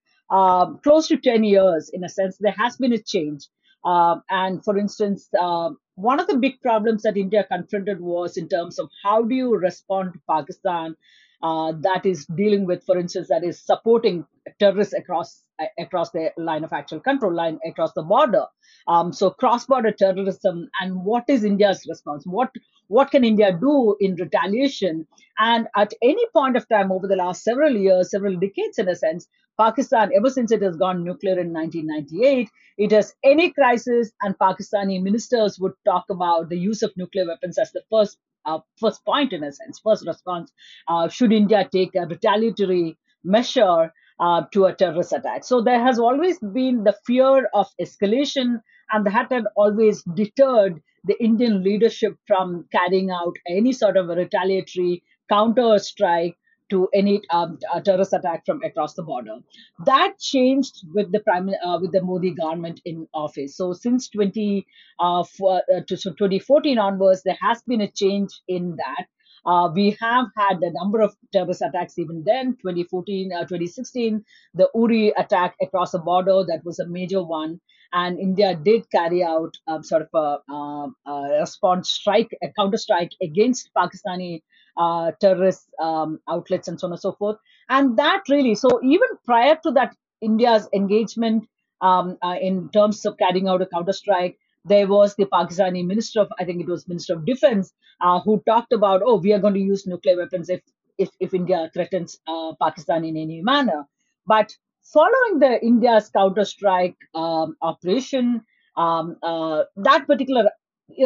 close 0.84 1.08
to 1.08 1.18
10 1.18 1.44
years, 1.44 1.90
in 1.90 2.04
a 2.04 2.10
sense, 2.10 2.38
there 2.40 2.56
has 2.58 2.78
been 2.78 2.94
a 2.94 3.02
change. 3.02 3.48
Uh, 3.84 4.18
and 4.30 4.64
for 4.64 4.78
instance, 4.78 5.30
uh, 5.40 5.70
one 5.96 6.20
of 6.20 6.28
the 6.28 6.38
big 6.38 6.62
problems 6.62 7.04
that 7.04 7.18
India 7.18 7.44
confronted 7.44 8.00
was 8.00 8.38
in 8.38 8.48
terms 8.48 8.80
of 8.80 8.90
how 9.04 9.24
do 9.24 9.36
you 9.36 9.56
respond 9.56 10.14
to 10.14 10.20
Pakistan 10.30 10.96
uh, 11.44 11.74
that 11.82 12.06
is 12.06 12.26
dealing 12.28 12.66
with, 12.66 12.84
for 12.84 12.98
instance, 12.98 13.28
that 13.30 13.44
is 13.44 13.60
supporting 13.60 14.26
terrorists 14.60 14.94
across 14.94 15.44
across 15.80 16.12
the 16.12 16.32
line 16.38 16.64
of 16.64 16.74
actual 16.74 17.00
control 17.00 17.34
line 17.34 17.60
across 17.66 17.94
the 17.94 18.04
border. 18.04 18.46
Um, 18.88 19.14
so 19.14 19.30
cross-border 19.30 19.92
terrorism 19.92 20.70
and 20.80 21.04
what 21.04 21.26
is 21.28 21.44
India's 21.44 21.86
response? 21.90 22.24
What 22.26 22.52
what 22.88 23.10
can 23.10 23.24
India 23.24 23.58
do 23.58 23.96
in 24.02 24.16
retaliation? 24.16 25.08
And 25.40 25.68
at 25.78 25.94
any 26.02 26.26
point 26.36 26.58
of 26.58 26.68
time 26.68 26.92
over 26.92 27.08
the 27.08 27.16
last 27.16 27.44
several 27.44 27.76
years, 27.76 28.12
several 28.12 28.36
decades 28.36 28.78
in 28.80 28.90
a 28.90 28.96
sense, 28.96 29.28
Pakistan, 29.58 30.12
ever 30.16 30.30
since 30.30 30.52
it 30.52 30.62
has 30.62 30.76
gone 30.76 31.04
nuclear 31.04 31.40
in 31.40 31.54
1998, 31.54 32.50
it 32.78 32.92
has 32.92 33.14
any 33.24 33.52
crisis, 33.52 34.12
and 34.22 34.38
Pakistani 34.40 35.02
ministers 35.02 35.60
would 35.60 35.74
talk 35.86 36.06
about 36.10 36.50
the 36.50 36.58
use 36.58 36.82
of 36.82 36.92
nuclear 36.98 37.28
weapons 37.28 37.58
as 37.58 37.72
the 37.72 37.84
first 37.90 38.18
uh, 38.46 38.60
first 38.80 39.06
point 39.06 39.34
in 39.34 39.44
a 39.44 39.52
sense, 39.52 39.80
first 39.80 40.06
response. 40.08 40.52
Uh, 40.88 41.08
should 41.08 41.32
India 41.32 41.68
take 41.72 41.96
a 41.96 42.08
retaliatory 42.08 42.98
measure 43.24 43.94
uh, 44.22 44.44
to 44.54 44.66
a 44.66 44.74
terrorist 44.74 45.12
attack? 45.12 45.44
So 45.44 45.62
there 45.62 45.84
has 45.84 46.00
always 46.00 46.40
been 46.40 46.86
the 46.86 46.96
fear 47.06 47.50
of 47.54 47.68
escalation, 47.82 48.62
and 48.92 49.06
that 49.06 49.32
had 49.32 49.46
always 49.56 50.04
deterred 50.04 50.82
the 51.04 51.22
Indian 51.24 51.64
leadership 51.64 52.16
from 52.28 52.66
carrying 52.72 53.10
out 53.12 53.36
any 53.48 53.74
sort 53.74 53.98
of 53.98 54.10
a 54.10 54.16
retaliatory 54.16 55.04
counter 55.30 55.78
strike 55.80 56.38
to 56.72 56.88
any 56.94 57.22
um, 57.30 57.60
terrorist 57.84 58.14
attack 58.14 58.46
from 58.46 58.64
across 58.64 58.94
the 58.94 59.04
border. 59.04 59.38
That 59.86 60.18
changed 60.20 60.86
with 60.94 61.12
the 61.12 61.20
prime 61.20 61.50
uh, 61.50 61.80
with 61.82 61.92
the 61.92 62.02
Modi 62.02 62.32
government 62.32 62.82
in 62.86 63.08
office. 63.14 63.58
So 63.58 63.74
since 63.74 64.08
20 64.10 64.66
uh, 65.00 65.24
for, 65.24 65.62
uh, 65.74 65.82
to, 65.88 65.98
so 65.98 66.12
2014 66.12 66.80
onwards, 66.80 67.24
there 67.24 67.38
has 67.42 67.62
been 67.64 67.82
a 67.82 67.92
change 67.92 68.30
in 68.48 68.78
that. 68.78 69.08
Uh, 69.46 69.70
we 69.74 69.98
have 70.00 70.28
had 70.38 70.62
a 70.62 70.72
number 70.74 71.02
of 71.02 71.16
terrorist 71.34 71.62
attacks 71.62 71.98
even 71.98 72.24
then, 72.26 72.54
2014, 72.62 73.32
uh, 73.34 73.40
2016, 73.42 74.24
the 74.54 74.70
Uri 74.76 75.14
attack 75.18 75.56
across 75.62 75.92
the 75.92 76.00
border, 76.00 76.44
that 76.48 76.64
was 76.64 76.80
a 76.80 76.88
major 76.88 77.24
one. 77.24 77.60
And 77.94 78.20
India 78.20 78.56
did 78.56 78.90
carry 78.90 79.24
out 79.24 79.54
um, 79.68 79.84
sort 79.84 80.04
of 80.04 80.10
a, 80.14 80.54
um, 80.54 80.96
a 81.06 81.40
response 81.40 81.90
strike, 81.90 82.30
a 82.42 82.48
counter 82.58 82.78
strike 82.78 83.12
against 83.22 83.70
Pakistani 83.76 84.42
uh, 84.78 85.12
terrorist 85.20 85.68
um, 85.82 86.20
outlets 86.30 86.68
and 86.68 86.80
so 86.80 86.88
on 86.88 86.94
and 86.94 87.02
so 87.02 87.12
forth. 87.14 87.38
And 87.70 87.98
that 87.98 88.24
really, 88.30 88.56
so 88.56 88.80
even 88.84 89.08
prior 89.26 89.58
to 89.64 89.72
that, 89.72 89.96
India's 90.22 90.70
engagement 90.74 91.48
um, 91.82 92.18
uh, 92.22 92.36
in 92.40 92.70
terms 92.70 93.06
of 93.06 93.18
carrying 93.18 93.48
out 93.48 93.62
a 93.62 93.66
counterstrike, 93.66 94.36
there 94.66 94.88
was 94.88 95.16
the 95.16 95.26
Pakistani 95.26 95.86
minister 95.86 96.22
of, 96.22 96.32
I 96.40 96.46
think 96.46 96.62
it 96.62 96.68
was 96.68 96.88
Minister 96.88 97.14
of 97.16 97.26
Defense, 97.26 97.74
uh, 98.02 98.20
who 98.22 98.42
talked 98.48 98.74
about, 98.74 99.02
oh, 99.06 99.18
we 99.18 99.34
are 99.34 99.40
going 99.40 99.54
to 99.56 99.60
use 99.60 99.88
nuclear 99.88 100.18
weapons 100.18 100.50
if 100.50 100.62
if, 100.98 101.10
if 101.20 101.34
India 101.34 101.70
threatens 101.74 102.20
uh, 102.28 102.52
Pakistan 102.62 103.04
in 103.06 103.18
any 103.18 103.42
manner. 103.42 103.86
But 104.28 104.54
following 104.84 105.40
the 105.40 105.60
India's 105.66 106.12
counterstrike 106.16 106.96
um, 107.16 107.56
operation, 107.62 108.42
um, 108.78 109.18
uh, 109.24 109.64
that 109.78 110.06
particular 110.06 110.52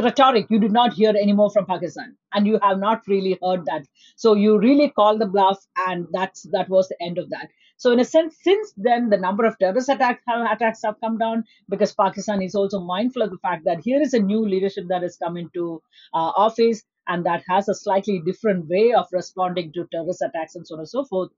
rhetoric 0.01 0.47
you 0.49 0.59
did 0.59 0.71
not 0.71 0.93
hear 0.93 1.09
anymore 1.11 1.49
from 1.51 1.65
Pakistan, 1.65 2.17
and 2.33 2.47
you 2.47 2.59
have 2.61 2.79
not 2.79 3.01
really 3.07 3.37
heard 3.41 3.65
that. 3.65 3.85
So 4.15 4.33
you 4.33 4.57
really 4.59 4.89
call 4.89 5.17
the 5.17 5.27
bluff, 5.27 5.59
and 5.87 6.07
that's 6.11 6.43
that 6.51 6.67
was 6.69 6.87
the 6.89 7.01
end 7.01 7.17
of 7.17 7.29
that. 7.29 7.49
So 7.77 7.91
in 7.91 7.99
a 7.99 8.05
sense, 8.05 8.37
since 8.41 8.73
then 8.77 9.09
the 9.09 9.17
number 9.17 9.45
of 9.45 9.57
terrorist 9.59 9.89
attacks 9.89 10.23
have, 10.27 10.49
attacks 10.51 10.81
have 10.83 10.95
come 11.01 11.17
down 11.17 11.43
because 11.69 11.93
Pakistan 11.93 12.41
is 12.41 12.55
also 12.55 12.79
mindful 12.79 13.21
of 13.21 13.31
the 13.31 13.37
fact 13.37 13.65
that 13.65 13.81
here 13.83 14.01
is 14.01 14.13
a 14.13 14.19
new 14.19 14.47
leadership 14.47 14.85
that 14.89 15.03
has 15.03 15.17
come 15.17 15.37
into 15.37 15.81
uh, 16.13 16.31
office 16.35 16.83
and 17.07 17.25
that 17.25 17.43
has 17.47 17.67
a 17.69 17.75
slightly 17.75 18.19
different 18.25 18.67
way 18.67 18.93
of 18.93 19.07
responding 19.11 19.71
to 19.73 19.87
terrorist 19.91 20.21
attacks 20.21 20.55
and 20.55 20.65
so 20.65 20.75
on 20.75 20.79
and 20.79 20.89
so 20.89 21.05
forth. 21.05 21.31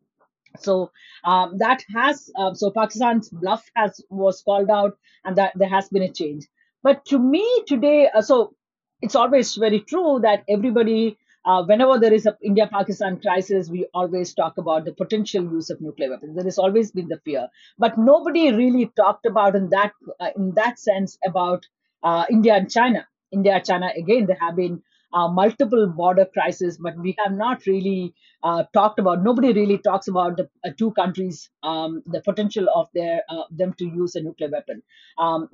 So 0.60 0.91
um, 1.24 1.58
that 1.58 1.84
has 1.94 2.29
uh, 2.36 2.53
so 2.53 2.72
Pakistan's 2.72 3.29
bluff 3.29 3.70
has 3.75 4.01
was 4.10 4.41
called 4.41 4.70
out, 4.70 4.98
and 5.25 5.36
that 5.38 5.53
there 5.56 5.70
has 5.70 5.89
been 5.89 6.03
a 6.03 6.12
change. 6.12 6.48
But 6.84 7.06
to 7.06 7.20
me 7.20 7.63
today, 7.67 8.10
uh, 8.13 8.22
so 8.22 8.56
it's 9.01 9.15
always 9.15 9.56
very 9.56 9.82
true 9.82 10.20
that 10.24 10.44
everybody, 10.50 11.17
uh, 11.48 11.63
whenever 11.63 11.98
there 11.98 12.13
is 12.13 12.25
a 12.25 12.38
India-Pakistan 12.44 13.20
crisis, 13.22 13.70
we 13.70 13.86
always 13.94 14.34
talk 14.34 14.58
about 14.58 14.86
the 14.86 14.94
potential 14.94 15.44
use 15.44 15.70
of 15.70 15.80
nuclear 15.82 16.10
weapons. 16.10 16.36
There 16.36 16.44
has 16.44 16.58
always 16.58 16.92
been 16.92 17.08
the 17.08 17.20
fear, 17.24 17.48
but 17.77 17.98
nobody 17.98 18.51
really 18.51 18.92
talked 18.98 19.25
about 19.25 19.56
in 19.56 19.70
that 19.70 19.94
uh, 20.20 20.32
in 20.36 20.51
that 20.56 20.77
sense 20.77 21.18
about 21.25 21.66
uh, 22.04 22.25
India 22.30 22.54
and 22.56 22.70
China. 22.70 23.08
India, 23.32 23.62
China, 23.63 23.89
again, 23.98 24.25
there 24.25 24.38
have 24.42 24.56
been 24.58 24.82
uh, 25.13 25.27
multiple 25.27 25.88
border 25.88 26.25
crises, 26.25 26.77
but 26.77 26.98
we 26.98 27.16
have 27.24 27.34
not 27.34 27.66
really 27.66 28.13
uh, 28.44 28.63
talked 28.74 29.00
about. 29.00 29.24
Nobody 29.24 29.54
really 29.54 29.77
talks 29.77 30.08
about 30.08 30.38
the 30.38 30.50
uh, 30.66 30.72
two 30.77 30.92
countries, 30.92 31.50
um, 31.63 32.04
the 32.06 32.22
potential 32.22 32.68
of 32.75 32.88
their 32.94 33.22
them 33.51 33.74
to 33.80 33.86
use 33.86 34.16
a 34.16 34.22
nuclear 34.22 34.50
weapon. 34.50 34.82
Um, 35.18 35.50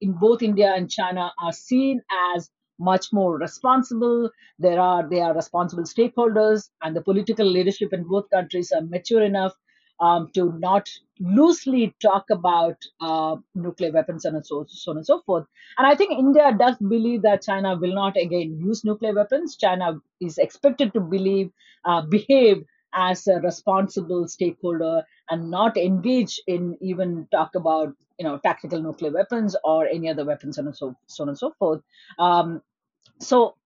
in 0.00 0.12
both 0.26 0.42
India 0.42 0.72
and 0.74 0.90
China 0.90 1.32
are 1.40 1.52
seen 1.52 2.02
as 2.34 2.50
much 2.78 3.12
more 3.12 3.38
responsible. 3.38 4.30
There 4.58 4.80
are 4.80 5.08
they 5.08 5.20
are 5.20 5.34
responsible 5.34 5.84
stakeholders, 5.84 6.70
and 6.82 6.94
the 6.96 7.02
political 7.02 7.46
leadership 7.46 7.92
in 7.92 8.04
both 8.04 8.28
countries 8.30 8.72
are 8.72 8.82
mature 8.82 9.22
enough 9.22 9.54
um, 10.00 10.30
to 10.34 10.52
not 10.58 10.88
loosely 11.20 11.94
talk 12.02 12.28
about 12.30 12.76
uh, 13.00 13.36
nuclear 13.54 13.90
weapons 13.92 14.24
and 14.26 14.44
so, 14.44 14.64
so 14.68 14.90
on 14.90 14.98
and 14.98 15.06
so 15.06 15.22
forth. 15.22 15.46
And 15.78 15.86
I 15.86 15.94
think 15.94 16.12
India 16.12 16.54
does 16.58 16.76
believe 16.76 17.22
that 17.22 17.42
China 17.42 17.76
will 17.76 17.94
not 17.94 18.16
again 18.16 18.58
use 18.60 18.84
nuclear 18.84 19.14
weapons. 19.14 19.56
China 19.56 20.00
is 20.20 20.36
expected 20.38 20.92
to 20.92 21.00
believe, 21.00 21.50
uh, 21.84 22.02
behave 22.02 22.64
as 22.94 23.26
a 23.26 23.40
responsible 23.40 24.28
stakeholder 24.28 25.02
and 25.30 25.50
not 25.50 25.76
engage 25.76 26.40
in 26.46 26.76
even 26.80 27.28
talk 27.32 27.54
about 27.54 27.94
you 28.18 28.24
know 28.24 28.38
tactical 28.38 28.80
nuclear 28.80 29.12
weapons 29.12 29.56
or 29.64 29.86
any 29.86 30.08
other 30.08 30.24
weapons 30.24 30.58
and 30.58 30.74
so, 30.76 30.96
so 31.06 31.22
on 31.22 31.28
and 31.28 31.38
so 31.38 31.52
forth. 31.58 31.82
Um, 32.18 32.62
so 33.20 33.56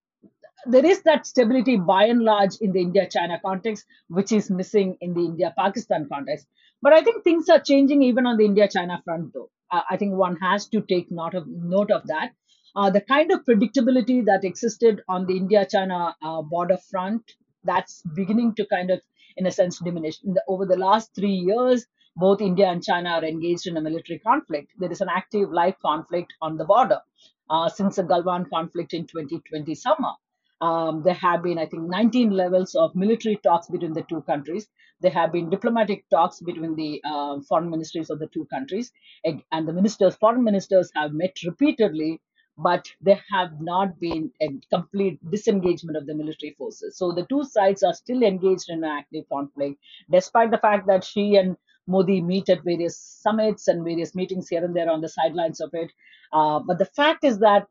there 0.66 0.84
is 0.84 1.02
that 1.02 1.26
stability 1.26 1.76
by 1.76 2.04
and 2.04 2.22
large 2.22 2.56
in 2.60 2.72
the 2.72 2.80
India 2.80 3.08
China 3.08 3.40
context, 3.44 3.86
which 4.08 4.32
is 4.32 4.50
missing 4.50 4.96
in 5.00 5.14
the 5.14 5.20
India 5.20 5.54
Pakistan 5.58 6.06
context. 6.12 6.46
But 6.82 6.92
I 6.92 7.02
think 7.02 7.24
things 7.24 7.48
are 7.48 7.60
changing 7.60 8.02
even 8.02 8.26
on 8.26 8.36
the 8.36 8.44
India 8.44 8.68
China 8.68 9.00
front, 9.04 9.32
though. 9.32 9.50
Uh, 9.70 9.82
I 9.88 9.96
think 9.96 10.14
one 10.14 10.36
has 10.36 10.66
to 10.68 10.80
take 10.80 11.10
note 11.10 11.34
of, 11.34 11.46
note 11.46 11.90
of 11.90 12.06
that. 12.06 12.32
Uh, 12.74 12.90
the 12.90 13.00
kind 13.00 13.30
of 13.32 13.44
predictability 13.44 14.24
that 14.26 14.44
existed 14.44 15.02
on 15.08 15.26
the 15.26 15.36
India 15.36 15.66
China 15.66 16.14
uh, 16.22 16.42
border 16.42 16.78
front, 16.90 17.22
that's 17.64 18.02
beginning 18.14 18.54
to 18.54 18.66
kind 18.66 18.90
of, 18.90 19.00
in 19.40 19.46
a 19.46 19.50
sense, 19.50 19.78
diminish. 19.78 20.18
The, 20.18 20.42
over 20.46 20.66
the 20.66 20.76
last 20.76 21.14
three 21.14 21.38
years, 21.50 21.86
both 22.16 22.40
India 22.40 22.66
and 22.66 22.84
China 22.84 23.10
are 23.10 23.24
engaged 23.24 23.66
in 23.66 23.76
a 23.76 23.80
military 23.80 24.18
conflict. 24.18 24.72
There 24.78 24.92
is 24.92 25.00
an 25.00 25.08
active 25.08 25.50
live 25.50 25.78
conflict 25.80 26.34
on 26.42 26.58
the 26.58 26.64
border 26.64 27.00
uh, 27.48 27.68
since 27.68 27.96
the 27.96 28.02
Galwan 28.02 28.48
conflict 28.50 28.92
in 28.92 29.06
2020 29.06 29.74
summer. 29.74 30.12
Um, 30.60 31.02
there 31.02 31.14
have 31.14 31.42
been, 31.42 31.58
I 31.58 31.66
think, 31.66 31.84
19 31.88 32.30
levels 32.30 32.74
of 32.74 32.94
military 32.94 33.36
talks 33.42 33.68
between 33.68 33.94
the 33.94 34.02
two 34.02 34.20
countries. 34.22 34.68
There 35.00 35.10
have 35.10 35.32
been 35.32 35.48
diplomatic 35.48 36.04
talks 36.10 36.40
between 36.40 36.76
the 36.76 37.00
uh, 37.02 37.40
foreign 37.48 37.70
ministries 37.70 38.10
of 38.10 38.18
the 38.18 38.26
two 38.26 38.46
countries, 38.52 38.92
and 39.24 39.66
the 39.66 39.72
ministers, 39.72 40.16
foreign 40.16 40.44
ministers, 40.44 40.90
have 40.94 41.14
met 41.14 41.34
repeatedly, 41.46 42.20
but 42.62 42.86
there 43.00 43.20
have 43.32 43.60
not 43.60 43.98
been 43.98 44.30
a 44.42 44.48
complete 44.70 45.18
disengagement 45.30 45.96
of 45.96 46.06
the 46.06 46.14
military 46.14 46.54
forces. 46.58 46.96
So 46.96 47.12
the 47.12 47.26
two 47.26 47.44
sides 47.44 47.82
are 47.82 47.94
still 47.94 48.22
engaged 48.22 48.68
in 48.68 48.84
an 48.84 48.90
active 48.90 49.24
conflict, 49.32 49.78
despite 50.10 50.50
the 50.50 50.58
fact 50.58 50.86
that 50.86 51.04
Xi 51.04 51.36
and 51.36 51.56
Modi 51.86 52.20
meet 52.20 52.48
at 52.48 52.62
various 52.62 52.96
summits 52.98 53.68
and 53.68 53.84
various 53.84 54.14
meetings 54.14 54.48
here 54.48 54.64
and 54.64 54.76
there 54.76 54.90
on 54.90 55.00
the 55.00 55.08
sidelines 55.08 55.60
of 55.60 55.70
it. 55.72 55.90
Uh, 56.32 56.60
but 56.60 56.78
the 56.78 56.84
fact 56.84 57.24
is 57.24 57.38
that 57.38 57.66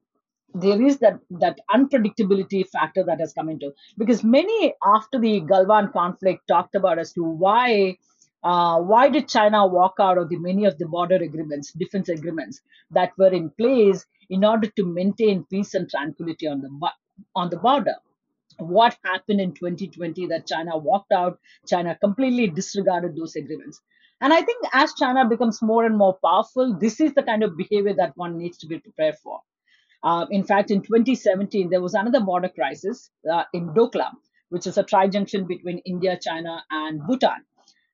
there 0.53 0.81
is 0.81 0.97
that 0.97 1.19
that 1.29 1.59
unpredictability 1.71 2.67
factor 2.67 3.03
that 3.03 3.19
has 3.19 3.33
come 3.33 3.49
into 3.49 3.71
because 3.99 4.23
many 4.23 4.73
after 4.83 5.19
the 5.19 5.41
Galwan 5.41 5.93
conflict 5.93 6.47
talked 6.47 6.73
about 6.73 6.97
as 6.97 7.13
to 7.13 7.23
why 7.23 7.95
uh, 8.43 8.79
why 8.79 9.09
did 9.09 9.27
China 9.27 9.67
walk 9.67 9.95
out 9.99 10.17
of 10.17 10.29
the 10.29 10.37
many 10.37 10.65
of 10.65 10.77
the 10.77 10.87
border 10.87 11.15
agreements, 11.15 11.71
defense 11.73 12.09
agreements 12.09 12.61
that 12.91 13.11
were 13.17 13.33
in 13.33 13.49
place 13.49 14.05
in 14.29 14.45
order 14.45 14.69
to 14.75 14.85
maintain 14.85 15.45
peace 15.49 15.73
and 15.73 15.89
tranquility 15.89 16.47
on 16.47 16.61
the 16.61 16.69
on 17.35 17.49
the 17.49 17.57
border? 17.57 17.95
What 18.57 18.97
happened 19.03 19.41
in 19.41 19.53
2020 19.53 20.27
that 20.27 20.47
China 20.47 20.77
walked 20.77 21.11
out? 21.11 21.39
China 21.67 21.95
completely 21.95 22.47
disregarded 22.47 23.15
those 23.15 23.35
agreements. 23.35 23.81
And 24.21 24.33
I 24.33 24.41
think 24.41 24.65
as 24.73 24.93
China 24.95 25.27
becomes 25.27 25.61
more 25.61 25.85
and 25.85 25.97
more 25.97 26.17
powerful, 26.23 26.77
this 26.77 26.99
is 26.99 27.13
the 27.13 27.23
kind 27.23 27.43
of 27.43 27.55
behavior 27.55 27.93
that 27.93 28.17
one 28.17 28.37
needs 28.37 28.57
to 28.59 28.67
be 28.67 28.79
prepared 28.79 29.15
for. 29.23 29.39
Uh, 30.03 30.25
in 30.29 30.43
fact, 30.43 30.71
in 30.71 30.81
2017, 30.81 31.69
there 31.69 31.81
was 31.81 31.93
another 31.93 32.19
border 32.19 32.49
crisis 32.49 33.11
uh, 33.31 33.43
in 33.53 33.69
Doklam, 33.69 34.13
which 34.49 34.67
is 34.67 34.77
a 34.77 34.83
tri-junction 34.83 35.45
between 35.45 35.79
India, 35.79 36.17
China, 36.21 36.63
and 36.69 37.01
Bhutan. 37.05 37.45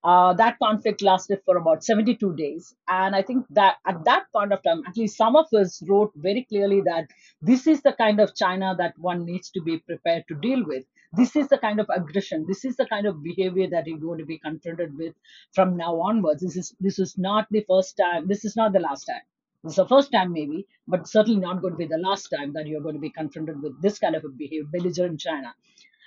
Uh, 0.05 0.33
that 0.33 0.55
conflict 0.59 1.01
lasted 1.01 1.41
for 1.45 1.57
about 1.57 1.83
72 1.83 2.35
days. 2.35 2.75
And 2.87 3.15
I 3.15 3.23
think 3.23 3.43
that 3.49 3.77
at 3.87 4.05
that 4.05 4.25
point 4.31 4.53
of 4.53 4.61
time, 4.61 4.83
at 4.87 4.95
least 4.95 5.17
some 5.17 5.35
of 5.35 5.47
us 5.51 5.81
wrote 5.87 6.11
very 6.15 6.43
clearly 6.43 6.81
that 6.81 7.07
this 7.41 7.65
is 7.65 7.81
the 7.81 7.93
kind 7.93 8.19
of 8.19 8.35
China 8.35 8.75
that 8.77 8.93
one 8.99 9.25
needs 9.25 9.49
to 9.49 9.61
be 9.61 9.79
prepared 9.79 10.25
to 10.27 10.35
deal 10.35 10.63
with. 10.63 10.85
this 11.17 11.35
is 11.35 11.47
the 11.47 11.57
kind 11.57 11.79
of 11.79 11.89
aggression, 11.95 12.45
this 12.47 12.65
is 12.65 12.75
the 12.75 12.85
kind 12.85 13.07
of 13.07 13.23
behavior 13.23 13.67
that 13.73 13.87
you're 13.87 13.97
going 13.97 14.19
to 14.19 14.25
be 14.25 14.37
confronted 14.37 14.95
with 14.97 15.13
from 15.53 15.75
now 15.77 15.99
onwards. 16.01 16.41
This 16.41 16.57
is 16.57 16.75
this 16.79 16.99
is 16.99 17.17
not 17.17 17.47
the 17.51 17.63
first 17.69 17.97
time, 17.97 18.27
this 18.27 18.45
is 18.45 18.55
not 18.55 18.73
the 18.73 18.83
last 18.87 19.05
time. 19.05 19.25
This 19.63 19.73
is 19.73 19.77
the 19.77 19.87
first 19.87 20.11
time, 20.11 20.33
maybe, 20.33 20.67
but 20.87 21.07
certainly 21.07 21.39
not 21.39 21.61
going 21.61 21.73
to 21.73 21.83
be 21.83 21.87
the 21.87 22.03
last 22.07 22.27
time 22.35 22.53
that 22.53 22.67
you're 22.67 22.81
going 22.87 22.99
to 22.99 23.05
be 23.07 23.09
confronted 23.09 23.61
with 23.61 23.81
this 23.81 23.97
kind 23.97 24.15
of 24.15 24.25
a 24.25 24.29
behavior, 24.29 24.69
belligerent 24.71 25.19
China. 25.19 25.53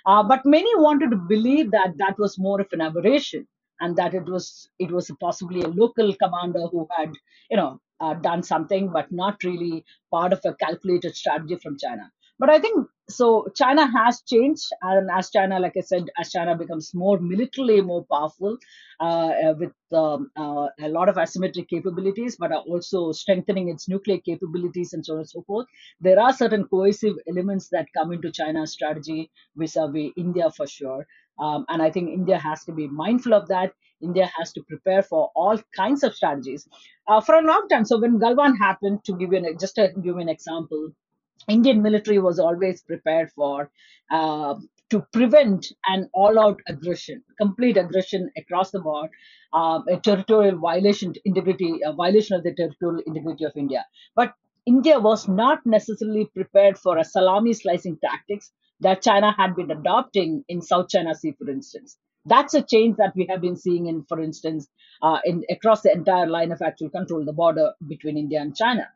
Uh, 0.05 0.23
but 0.23 0.45
many 0.45 0.71
wanted 0.77 1.09
to 1.11 1.17
believe 1.17 1.71
that 1.71 1.97
that 1.97 2.17
was 2.17 2.37
more 2.37 2.61
of 2.61 2.67
an 2.71 2.81
aberration 2.81 3.47
and 3.79 3.95
that 3.95 4.13
it 4.13 4.25
was 4.25 4.69
it 4.79 4.91
was 4.91 5.11
possibly 5.19 5.61
a 5.61 5.67
local 5.67 6.13
commander 6.15 6.67
who 6.71 6.87
had 6.97 7.11
you 7.49 7.57
know 7.57 7.79
uh, 7.99 8.13
done 8.15 8.43
something 8.43 8.89
but 8.91 9.11
not 9.11 9.43
really 9.43 9.83
part 10.11 10.33
of 10.33 10.41
a 10.45 10.53
calculated 10.55 11.15
strategy 11.15 11.55
from 11.57 11.77
China. 11.77 12.11
But 12.39 12.49
I 12.49 12.59
think 12.59 12.87
so. 13.09 13.47
China 13.53 13.85
has 13.85 14.21
changed, 14.21 14.65
and 14.81 15.09
as 15.11 15.29
China, 15.29 15.59
like 15.59 15.73
I 15.77 15.81
said, 15.81 16.05
as 16.17 16.31
China 16.31 16.55
becomes 16.55 16.93
more 16.93 17.19
militarily 17.19 17.81
more 17.81 18.05
powerful, 18.09 18.57
uh, 19.01 19.31
uh 19.47 19.53
with 19.57 19.73
um, 19.91 20.31
uh, 20.37 20.67
a 20.79 20.87
lot 20.87 21.09
of 21.09 21.15
asymmetric 21.15 21.67
capabilities, 21.67 22.37
but 22.37 22.53
are 22.53 22.61
also 22.61 23.11
strengthening 23.11 23.67
its 23.67 23.89
nuclear 23.89 24.19
capabilities 24.19 24.93
and 24.93 25.05
so 25.05 25.13
on 25.13 25.19
and 25.19 25.29
so 25.29 25.41
forth. 25.41 25.67
There 25.99 26.19
are 26.19 26.31
certain 26.31 26.63
cohesive 26.65 27.15
elements 27.27 27.67
that 27.73 27.87
come 27.97 28.13
into 28.13 28.31
China's 28.31 28.71
strategy 28.71 29.29
vis-a-vis 29.57 30.11
India 30.15 30.49
for 30.55 30.67
sure. 30.67 31.05
Um, 31.39 31.65
and 31.67 31.81
I 31.81 31.91
think 31.91 32.09
India 32.09 32.37
has 32.37 32.63
to 32.65 32.71
be 32.71 32.87
mindful 32.87 33.33
of 33.33 33.47
that. 33.49 33.73
India 34.01 34.31
has 34.37 34.53
to 34.53 34.63
prepare 34.63 35.03
for 35.03 35.29
all 35.35 35.59
kinds 35.75 36.03
of 36.03 36.15
strategies 36.15 36.67
uh, 37.07 37.19
for 37.19 37.35
a 37.35 37.41
long 37.41 37.67
time. 37.69 37.83
So 37.83 37.99
when 37.99 38.19
Galwan 38.19 38.57
happened, 38.57 39.03
to 39.05 39.17
give 39.17 39.33
you 39.33 39.39
an, 39.39 39.57
just 39.59 39.75
to 39.75 39.89
give 39.95 40.15
you 40.15 40.19
an 40.19 40.29
example, 40.29 40.91
Indian 41.47 41.81
military 41.81 42.19
was 42.19 42.39
always 42.39 42.81
prepared 42.81 43.31
for 43.31 43.71
uh, 44.11 44.55
to 44.89 45.05
prevent 45.13 45.67
an 45.87 46.09
all-out 46.13 46.59
aggression, 46.67 47.23
complete 47.39 47.77
aggression 47.77 48.29
across 48.37 48.71
the 48.71 48.79
board, 48.79 49.09
uh, 49.53 49.79
a 49.89 49.97
territorial 49.97 50.57
violation, 50.57 51.13
integrity, 51.25 51.79
a 51.85 51.93
violation 51.93 52.35
of 52.35 52.43
the 52.43 52.53
territorial 52.53 53.01
integrity 53.05 53.45
of 53.45 53.53
India. 53.55 53.85
But 54.15 54.33
India 54.65 54.99
was 54.99 55.27
not 55.27 55.65
necessarily 55.65 56.25
prepared 56.25 56.77
for 56.77 56.97
a 56.97 57.03
salami 57.03 57.53
slicing 57.53 57.97
tactics 58.03 58.51
that 58.81 59.01
China 59.01 59.33
had 59.37 59.55
been 59.55 59.71
adopting 59.71 60.43
in 60.47 60.61
South 60.61 60.89
China 60.89 61.15
Sea, 61.15 61.33
for 61.37 61.49
instance. 61.49 61.97
That's 62.25 62.53
a 62.53 62.61
change 62.61 62.97
that 62.97 63.13
we 63.15 63.27
have 63.29 63.41
been 63.41 63.55
seeing 63.55 63.87
in, 63.87 64.03
for 64.03 64.19
instance, 64.19 64.67
uh, 65.01 65.19
in 65.23 65.43
across 65.49 65.81
the 65.81 65.91
entire 65.91 66.27
line 66.27 66.51
of 66.51 66.61
actual 66.61 66.89
control, 66.89 67.25
the 67.25 67.33
border 67.33 67.73
between 67.87 68.17
India 68.17 68.41
and 68.41 68.55
China. 68.55 68.87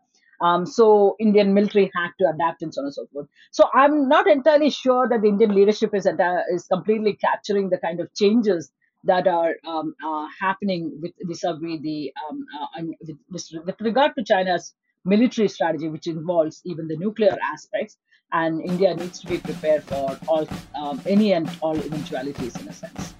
Um, 0.41 0.65
so 0.65 1.15
Indian 1.19 1.53
military 1.53 1.91
had 1.95 2.11
to 2.19 2.29
adapt 2.33 2.61
and 2.61 2.73
so 2.73 2.81
on 2.81 2.85
and 2.85 2.93
so 2.93 3.05
forth. 3.13 3.27
So 3.51 3.65
I'm 3.73 4.07
not 4.09 4.27
entirely 4.27 4.69
sure 4.69 5.07
that 5.09 5.21
the 5.21 5.27
Indian 5.27 5.53
leadership 5.55 5.93
is 5.93 6.07
is 6.51 6.67
completely 6.67 7.13
capturing 7.13 7.69
the 7.69 7.77
kind 7.77 7.99
of 7.99 8.13
changes 8.13 8.71
that 9.05 9.27
are 9.27 9.55
um, 9.67 9.93
uh, 10.05 10.27
happening 10.39 10.99
with 11.01 11.11
vis-a-vis 11.21 11.81
the 11.81 12.11
um, 12.29 12.45
uh, 12.59 12.81
with, 13.29 13.47
with 13.65 13.81
regard 13.81 14.13
to 14.17 14.23
China's 14.23 14.73
military 15.05 15.47
strategy, 15.47 15.89
which 15.89 16.07
involves 16.07 16.61
even 16.65 16.87
the 16.87 16.97
nuclear 16.97 17.37
aspects. 17.53 17.97
And 18.31 18.61
India 18.61 18.95
needs 18.95 19.19
to 19.19 19.27
be 19.27 19.37
prepared 19.37 19.83
for 19.83 20.17
all 20.27 20.47
um, 20.75 20.99
any 21.05 21.33
and 21.33 21.47
all 21.61 21.77
eventualities 21.77 22.55
in 22.55 22.67
a 22.67 22.73
sense. 22.73 23.13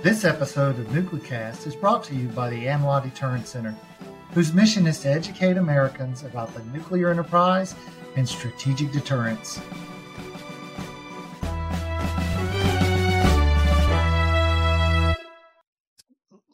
This 0.00 0.24
episode 0.24 0.78
of 0.78 0.86
Nuclecast 0.86 1.66
is 1.66 1.74
brought 1.74 2.04
to 2.04 2.14
you 2.14 2.28
by 2.28 2.50
the 2.50 2.66
Anwa 2.66 3.02
Deterrence 3.02 3.48
Center, 3.48 3.74
whose 4.30 4.54
mission 4.54 4.86
is 4.86 5.00
to 5.00 5.08
educate 5.10 5.56
Americans 5.56 6.22
about 6.22 6.54
the 6.54 6.62
nuclear 6.66 7.10
enterprise 7.10 7.74
and 8.14 8.26
strategic 8.26 8.92
deterrence. 8.92 9.60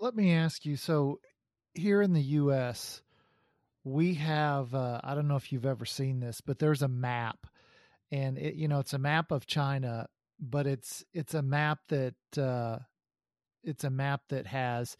Let 0.01 0.17
me 0.17 0.33
ask 0.33 0.65
you 0.65 0.77
so, 0.77 1.21
here 1.75 2.01
in 2.01 2.15
the 2.15 2.23
U.S., 2.23 3.03
we 3.85 4.15
have, 4.15 4.75
uh, 4.75 5.03
I 5.05 5.15
don't 5.15 5.29
know 5.29 5.37
if 5.37 5.53
you've 5.53 5.67
ever 5.67 5.85
seen 5.85 6.19
this, 6.19 6.41
but 6.41 6.59
there's 6.59 6.81
a 6.81 6.89
map. 6.89 7.47
And 8.11 8.39
it, 8.39 8.55
you 8.55 8.69
know, 8.69 8.79
it's 8.79 8.95
a 8.95 8.99
map 8.99 9.31
of 9.31 9.47
China, 9.47 10.09
but 10.41 10.67
it's 10.67 11.05
it's 11.13 11.35
a 11.35 11.43
map 11.43 11.81
that 11.89 12.15
uh, 12.39 12.79
it's 13.65 13.85
a 13.85 13.91
map 13.91 14.23
that 14.29 14.47
has 14.47 14.97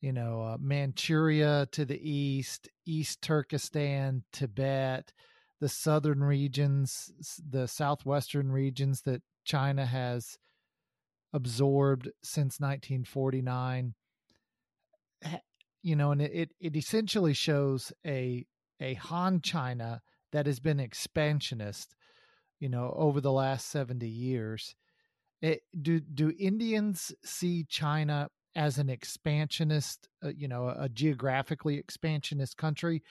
you 0.00 0.12
know 0.12 0.42
uh, 0.42 0.56
Manchuria 0.60 1.68
to 1.72 1.84
the 1.84 2.00
east, 2.08 2.68
East 2.86 3.22
Turkestan, 3.22 4.24
Tibet, 4.32 5.12
the 5.60 5.68
southern 5.68 6.22
regions, 6.22 7.12
the 7.48 7.68
southwestern 7.68 8.50
regions 8.50 9.02
that 9.02 9.22
China 9.44 9.86
has 9.86 10.38
absorbed 11.32 12.10
since 12.22 12.60
1949. 12.60 13.94
You 15.84 15.96
know, 15.96 16.12
and 16.12 16.22
it 16.22 16.50
it 16.60 16.76
essentially 16.76 17.34
shows 17.34 17.92
a 18.06 18.44
a 18.80 18.94
Han 18.94 19.40
China 19.40 20.00
that 20.32 20.46
has 20.46 20.60
been 20.60 20.80
expansionist, 20.80 21.94
you 22.58 22.68
know, 22.68 22.94
over 22.96 23.20
the 23.20 23.32
last 23.32 23.68
70 23.68 24.08
years 24.08 24.74
it, 25.42 25.46
eh, 25.46 25.78
do 25.82 26.00
do 26.00 26.32
Indians 26.38 27.12
see 27.24 27.64
China 27.64 28.28
as 28.54 28.78
an 28.78 28.88
expansionist, 28.88 30.08
uh, 30.24 30.28
you 30.36 30.48
know, 30.48 30.68
a, 30.68 30.84
a 30.84 30.88
geographically 30.88 31.78
expansionist 31.78 32.56
country, 32.56 33.02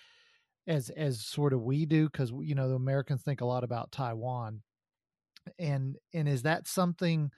as 0.67 0.89
as 0.91 1.22
sort 1.26 1.54
of 1.54 1.62
we 1.62 1.86
do, 1.86 2.08
because 2.10 2.32
you 2.41 2.56
know 2.56 2.70
the 2.70 2.76
Americans 2.76 3.22
think 3.24 3.41
a 3.41 3.46
lot 3.46 3.63
about 3.63 3.91
Taiwan, 3.91 4.62
and 5.60 5.98
and 6.13 6.28
is 6.28 6.44
that 6.44 6.67
something 6.67 7.32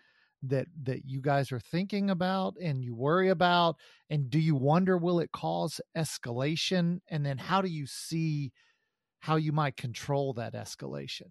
that 0.43 0.67
that 0.84 1.06
you 1.06 1.21
guys 1.21 1.51
are 1.51 1.60
thinking 1.60 2.10
about 2.10 2.56
and 2.62 2.84
you 2.84 2.93
worry 2.95 3.29
about, 3.29 3.77
and 4.10 4.29
do 4.29 4.39
you 4.39 4.56
wonder 4.56 4.97
will 4.97 5.19
it 5.19 5.32
cause 5.32 5.82
escalation, 5.97 6.99
and 7.10 7.25
then 7.25 7.38
how 7.38 7.62
do 7.62 7.69
you 7.69 7.88
see 7.88 8.51
how 9.21 9.38
you 9.38 9.53
might 9.53 9.77
control 9.77 10.34
that 10.34 10.53
escalation? 10.53 11.29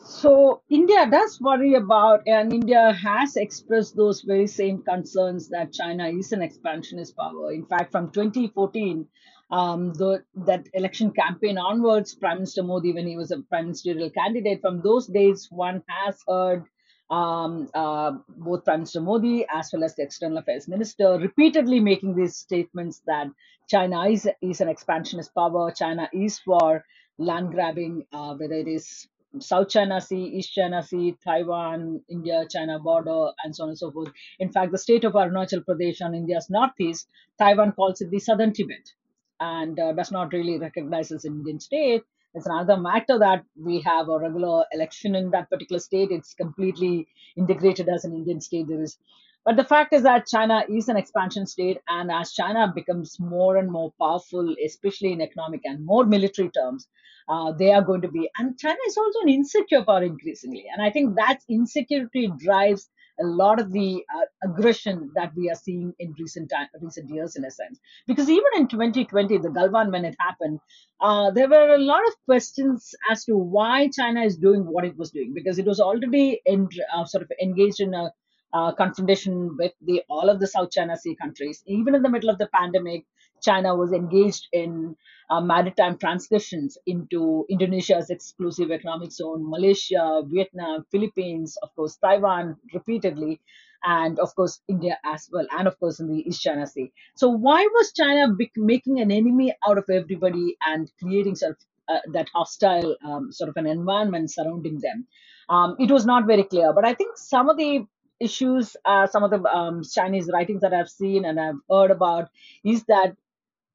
So 0.00 0.62
India 0.70 1.08
does 1.10 1.40
worry 1.40 1.74
about, 1.74 2.22
and 2.26 2.52
India 2.54 2.92
has 2.92 3.36
expressed 3.36 3.96
those 3.96 4.22
very 4.22 4.46
same 4.46 4.82
concerns 4.82 5.48
that 5.50 5.72
China 5.74 6.08
is 6.08 6.32
an 6.32 6.42
expansionist 6.42 7.16
power. 7.16 7.52
In 7.52 7.66
fact, 7.66 7.92
from 7.92 8.10
2014, 8.10 9.06
um, 9.50 9.92
the, 9.94 10.24
that 10.46 10.66
election 10.74 11.12
campaign 11.12 11.58
onwards, 11.58 12.14
Prime 12.14 12.38
Minister 12.38 12.62
Modi, 12.62 12.92
when 12.94 13.06
he 13.06 13.16
was 13.16 13.30
a 13.32 13.42
prime 13.42 13.66
ministerial 13.66 14.10
candidate, 14.10 14.62
from 14.62 14.82
those 14.82 15.06
days, 15.08 15.48
one 15.50 15.82
has 15.88 16.18
heard 16.28 16.64
um, 17.10 17.68
uh, 17.74 18.12
both 18.28 18.64
Prime 18.64 18.80
Minister 18.80 19.02
Modi 19.02 19.46
as 19.52 19.70
well 19.72 19.84
as 19.84 19.96
the 19.96 20.02
External 20.04 20.38
Affairs 20.38 20.68
Minister 20.68 21.18
repeatedly 21.18 21.80
making 21.80 22.16
these 22.16 22.36
statements 22.36 23.02
that 23.06 23.28
China 23.68 24.04
is, 24.08 24.28
is 24.42 24.60
an 24.62 24.68
expansionist 24.70 25.34
power, 25.34 25.72
China 25.72 26.08
is 26.12 26.38
for 26.40 26.84
land 27.18 27.52
grabbing, 27.52 28.06
uh, 28.12 28.34
whether 28.34 28.54
it 28.54 28.68
is 28.68 29.06
South 29.40 29.68
China 29.68 30.00
Sea, 30.00 30.24
East 30.24 30.52
China 30.52 30.82
Sea, 30.82 31.16
Taiwan, 31.24 32.00
India 32.08 32.44
China 32.48 32.78
border, 32.78 33.32
and 33.44 33.54
so 33.54 33.64
on 33.64 33.70
and 33.70 33.78
so 33.78 33.90
forth. 33.90 34.12
In 34.38 34.50
fact, 34.52 34.72
the 34.72 34.78
state 34.78 35.04
of 35.04 35.14
Arunachal 35.14 35.64
Pradesh 35.64 36.02
on 36.02 36.14
India's 36.14 36.48
northeast, 36.50 37.08
Taiwan 37.38 37.72
calls 37.72 38.00
it 38.00 38.10
the 38.10 38.18
southern 38.18 38.52
Tibet 38.52 38.92
and 39.40 39.78
uh, 39.78 39.92
does 39.92 40.12
not 40.12 40.32
really 40.32 40.58
recognize 40.58 41.10
as 41.12 41.24
an 41.24 41.34
Indian 41.34 41.60
state. 41.60 42.02
It's 42.34 42.46
another 42.46 42.76
matter 42.76 43.18
that 43.18 43.44
we 43.56 43.80
have 43.82 44.08
a 44.08 44.18
regular 44.18 44.64
election 44.72 45.14
in 45.14 45.30
that 45.30 45.50
particular 45.50 45.78
state. 45.78 46.10
It's 46.10 46.34
completely 46.34 47.06
integrated 47.36 47.88
as 47.88 48.04
an 48.04 48.14
Indian 48.14 48.40
state. 48.40 48.66
There 48.68 48.82
is 48.82 48.98
but 49.44 49.56
the 49.56 49.64
fact 49.64 49.92
is 49.92 50.02
that 50.04 50.26
China 50.26 50.64
is 50.70 50.88
an 50.88 50.96
expansion 50.96 51.46
state, 51.46 51.78
and 51.86 52.10
as 52.10 52.32
China 52.32 52.72
becomes 52.74 53.20
more 53.20 53.58
and 53.58 53.70
more 53.70 53.92
powerful, 54.00 54.54
especially 54.64 55.12
in 55.12 55.20
economic 55.20 55.60
and 55.64 55.84
more 55.84 56.06
military 56.06 56.48
terms, 56.48 56.88
uh, 57.28 57.52
they 57.52 57.72
are 57.72 57.82
going 57.82 58.02
to 58.02 58.08
be. 58.08 58.28
And 58.38 58.58
China 58.58 58.78
is 58.86 58.96
also 58.96 59.20
an 59.22 59.28
insecure 59.28 59.84
power 59.84 60.02
increasingly, 60.02 60.66
and 60.72 60.82
I 60.82 60.90
think 60.90 61.16
that 61.16 61.40
insecurity 61.48 62.30
drives 62.38 62.88
a 63.20 63.24
lot 63.24 63.60
of 63.60 63.70
the 63.72 64.02
uh, 64.14 64.48
aggression 64.48 65.10
that 65.14 65.32
we 65.36 65.48
are 65.48 65.54
seeing 65.54 65.92
in 65.98 66.14
recent 66.18 66.50
time, 66.50 66.66
recent 66.80 67.08
years, 67.10 67.36
in 67.36 67.44
a 67.44 67.50
sense. 67.50 67.78
Because 68.06 68.28
even 68.28 68.44
in 68.56 68.68
2020, 68.68 69.38
the 69.38 69.48
Galwan 69.48 69.92
when 69.92 70.04
it 70.04 70.16
happened, 70.18 70.58
uh, 71.00 71.30
there 71.30 71.48
were 71.48 71.74
a 71.74 71.78
lot 71.78 72.06
of 72.08 72.14
questions 72.24 72.94
as 73.10 73.24
to 73.24 73.36
why 73.36 73.88
China 73.88 74.22
is 74.22 74.36
doing 74.36 74.64
what 74.66 74.84
it 74.84 74.96
was 74.96 75.10
doing, 75.10 75.32
because 75.34 75.58
it 75.58 75.66
was 75.66 75.80
already 75.80 76.40
in, 76.44 76.68
uh, 76.94 77.04
sort 77.04 77.22
of 77.22 77.30
engaged 77.40 77.80
in 77.80 77.94
a 77.94 78.10
uh, 78.52 78.72
confrontation 78.72 79.56
with 79.58 79.72
the 79.82 80.02
all 80.08 80.28
of 80.28 80.38
the 80.40 80.46
South 80.46 80.70
China 80.70 80.96
Sea 80.96 81.16
countries. 81.20 81.62
Even 81.66 81.94
in 81.94 82.02
the 82.02 82.08
middle 82.08 82.30
of 82.30 82.38
the 82.38 82.48
pandemic, 82.54 83.04
China 83.44 83.76
was 83.76 83.92
engaged 83.92 84.48
in 84.52 84.96
uh, 85.30 85.40
maritime 85.40 85.98
transgressions 85.98 86.78
into 86.86 87.46
Indonesia's 87.50 88.10
exclusive 88.10 88.70
economic 88.70 89.12
zone, 89.12 89.48
Malaysia, 89.48 90.22
Vietnam, 90.26 90.86
Philippines, 90.90 91.56
of 91.62 91.74
course, 91.76 91.96
Taiwan 91.96 92.56
repeatedly, 92.74 93.40
and 93.84 94.18
of 94.20 94.34
course, 94.34 94.60
India 94.68 94.98
as 95.04 95.28
well, 95.32 95.46
and 95.58 95.68
of 95.68 95.78
course, 95.80 96.00
in 96.00 96.08
the 96.08 96.28
East 96.28 96.42
China 96.42 96.66
Sea. 96.66 96.92
So, 97.16 97.28
why 97.30 97.62
was 97.74 97.92
China 97.92 98.34
making 98.56 99.00
an 99.00 99.12
enemy 99.12 99.54
out 99.68 99.78
of 99.78 99.84
everybody 99.90 100.56
and 100.66 100.90
creating 101.00 101.36
sort 101.36 101.52
of 101.52 101.58
uh, 101.88 102.00
that 102.12 102.28
hostile 102.34 102.96
um, 103.04 103.32
sort 103.32 103.50
of 103.50 103.56
an 103.56 103.66
environment 103.66 104.32
surrounding 104.32 104.80
them. 104.80 105.06
Um, 105.48 105.76
it 105.78 105.90
was 105.90 106.06
not 106.06 106.26
very 106.26 106.44
clear, 106.44 106.72
but 106.72 106.86
I 106.86 106.94
think 106.94 107.16
some 107.16 107.50
of 107.50 107.56
the 107.58 107.86
issues, 108.20 108.76
uh, 108.84 109.06
some 109.06 109.22
of 109.22 109.30
the 109.30 109.42
um, 109.44 109.82
Chinese 109.84 110.30
writings 110.32 110.62
that 110.62 110.72
I've 110.72 110.88
seen 110.88 111.24
and 111.26 111.38
I've 111.38 111.60
heard 111.70 111.90
about, 111.90 112.30
is 112.64 112.84
that 112.84 113.16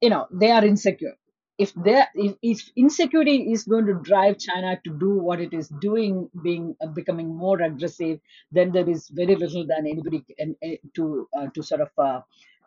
you 0.00 0.10
know 0.10 0.26
they 0.30 0.50
are 0.50 0.64
insecure. 0.64 1.16
If 1.58 1.72
if, 2.14 2.36
if 2.42 2.70
insecurity 2.74 3.52
is 3.52 3.64
going 3.64 3.86
to 3.86 3.94
drive 3.94 4.38
china 4.38 4.80
to 4.84 4.98
do 4.98 5.10
what 5.18 5.40
it 5.40 5.52
is 5.52 5.68
doing 5.80 6.30
being 6.42 6.74
uh, 6.80 6.86
becoming 6.86 7.34
more 7.36 7.60
aggressive 7.60 8.18
then 8.50 8.72
there 8.72 8.88
is 8.88 9.08
very 9.10 9.36
little 9.36 9.66
than 9.66 9.86
anybody 9.86 10.24
can, 10.38 10.56
uh, 10.64 10.76
to 10.96 11.28
uh, 11.38 11.48
to 11.54 11.62
sort 11.62 11.82
of 11.82 11.90
uh, 11.98 12.20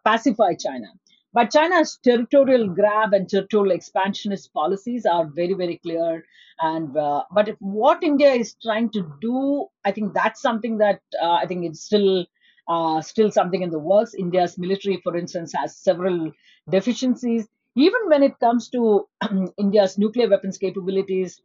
pacify 0.06 0.54
china. 0.54 0.88
But 1.34 1.50
china's 1.52 1.98
territorial 2.04 2.68
grab 2.68 3.14
and 3.14 3.28
territorial 3.28 3.72
expansionist 3.72 4.54
policies 4.54 5.06
are 5.08 5.26
very 5.26 5.56
very 5.56 5.78
clear. 5.80 6.24
And 6.60 6.96
uh, 6.96 7.24
but 7.34 7.50
what 7.60 8.04
india 8.04 8.32
is 8.32 8.56
trying 8.62 8.90
to 8.92 9.02
do 9.22 9.66
i 9.84 9.92
think 9.92 10.14
that's 10.14 10.40
something 10.40 10.78
that 10.78 11.02
uh, 11.20 11.32
i 11.42 11.48
think 11.48 11.66
it's 11.66 11.82
still 11.82 12.28
uh, 12.68 13.02
still 13.02 13.32
something 13.32 13.62
in 13.62 13.70
the 13.70 13.80
works. 13.80 14.14
India's 14.14 14.58
military, 14.58 14.98
for 15.04 15.18
instance, 15.18 15.54
has 15.54 15.78
several 15.78 16.32
deficiencies 16.70 17.48
even 17.76 18.02
when 18.08 18.24
it 18.24 18.40
comes 18.40 18.70
to 18.70 19.08
India's 19.58 19.98
nuclear 19.98 20.30
weapons 20.30 20.58
capabilities, 20.58 21.42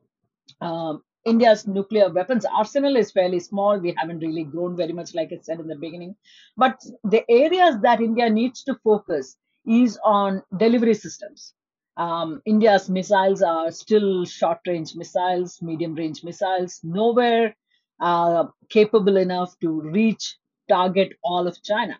um, 0.61 1.03
India's 1.25 1.67
nuclear 1.67 2.11
weapons 2.11 2.45
arsenal 2.45 2.97
is 2.97 3.13
fairly 3.13 3.41
small. 3.41 3.79
We 3.79 3.95
haven't 3.97 4.21
really 4.21 4.45
grown 4.45 4.77
very 4.77 4.93
much, 4.93 5.15
like 5.15 5.33
I 5.33 5.39
said 5.43 5.61
in 5.61 5.67
the 5.67 5.77
beginning. 5.77 6.17
But 6.57 6.81
the 7.05 7.25
areas 7.31 7.81
that 7.83 8.01
India 8.01 8.31
needs 8.31 8.63
to 8.65 8.75
focus 8.85 9.37
is 9.67 9.99
on 10.05 10.43
delivery 10.57 10.95
systems. 10.95 11.55
Um, 11.97 12.41
India's 12.47 12.89
missiles 12.89 13.43
are 13.43 13.71
still 13.73 14.25
short 14.25 14.61
range 14.67 14.95
missiles, 14.95 15.61
medium 15.61 15.95
range 15.95 16.23
missiles, 16.23 16.81
nowhere 16.85 17.57
uh, 18.01 18.47
capable 18.69 19.17
enough 19.17 19.59
to 19.61 19.81
reach, 19.81 20.37
target 20.69 21.13
all 21.23 21.47
of 21.47 21.63
China. 21.63 21.99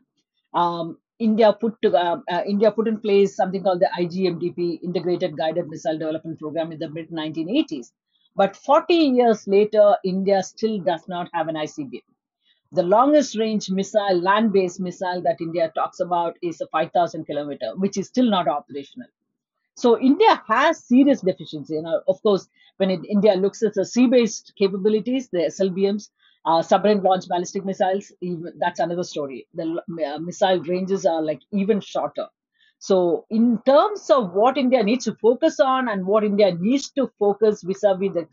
Um, 0.55 0.99
India 1.19 1.53
put 1.53 1.81
to, 1.83 1.97
uh, 1.97 2.21
uh, 2.31 2.43
India 2.47 2.71
put 2.71 2.87
in 2.87 3.01
place 3.01 3.35
something 3.35 3.63
called 3.63 3.81
the 3.81 3.91
IGMDP 3.99 4.83
Integrated 4.83 5.37
Guided 5.37 5.69
Missile 5.69 5.99
Development 5.99 6.39
Program 6.39 6.71
in 6.73 6.79
the 6.79 6.89
mid 6.89 7.11
1980s. 7.11 7.91
But 8.37 8.55
40 8.55 8.95
years 8.95 9.49
later, 9.49 9.97
India 10.05 10.43
still 10.43 10.79
does 10.79 11.09
not 11.09 11.29
have 11.33 11.49
an 11.49 11.57
ICBM. 11.57 12.03
The 12.71 12.83
longest 12.83 13.37
range 13.37 13.71
missile, 13.71 14.21
land 14.21 14.53
based 14.53 14.79
missile 14.79 15.23
that 15.23 15.41
India 15.41 15.73
talks 15.75 16.01
about 16.01 16.37
is 16.43 16.61
a 16.61 16.67
5,000 16.69 17.25
kilometer, 17.25 17.73
which 17.77 17.97
is 17.97 18.07
still 18.07 18.31
not 18.31 18.47
operational. 18.47 19.09
So 19.75 19.99
India 19.99 20.43
has 20.47 20.85
serious 20.85 21.21
deficiency. 21.21 21.81
Know, 21.81 22.03
of 22.07 22.23
course, 22.23 22.49
when 22.77 22.91
it, 22.91 23.01
India 23.09 23.35
looks 23.35 23.63
at 23.63 23.75
the 23.75 23.87
sea-based 23.87 24.53
capabilities, 24.57 25.29
the 25.31 25.39
SLBMs, 25.39 26.11
uh, 26.49 26.63
submarine 26.63 27.03
launched 27.03 27.29
ballistic 27.29 27.65
missiles, 27.65 28.13
even, 28.23 28.53
that's 28.59 28.81
another 28.81 29.05
story. 29.05 29.47
The 29.55 29.83
uh, 30.07 30.19
missile 30.19 30.61
ranges 30.63 31.05
are 31.07 31.23
like 31.23 31.41
even 31.53 31.81
shorter. 31.81 32.29
So, 32.81 33.27
in 33.31 33.61
terms 33.67 34.09
of 34.11 34.33
what 34.33 34.57
India 34.57 34.83
needs 34.83 35.05
to 35.07 35.15
focus 35.17 35.61
on 35.61 35.89
and 35.89 36.07
what 36.07 36.25
India 36.25 36.55
needs 36.55 36.91
to 36.93 37.11
focus 37.19 37.63
vis-a-vis 37.63 38.15
the 38.15 38.27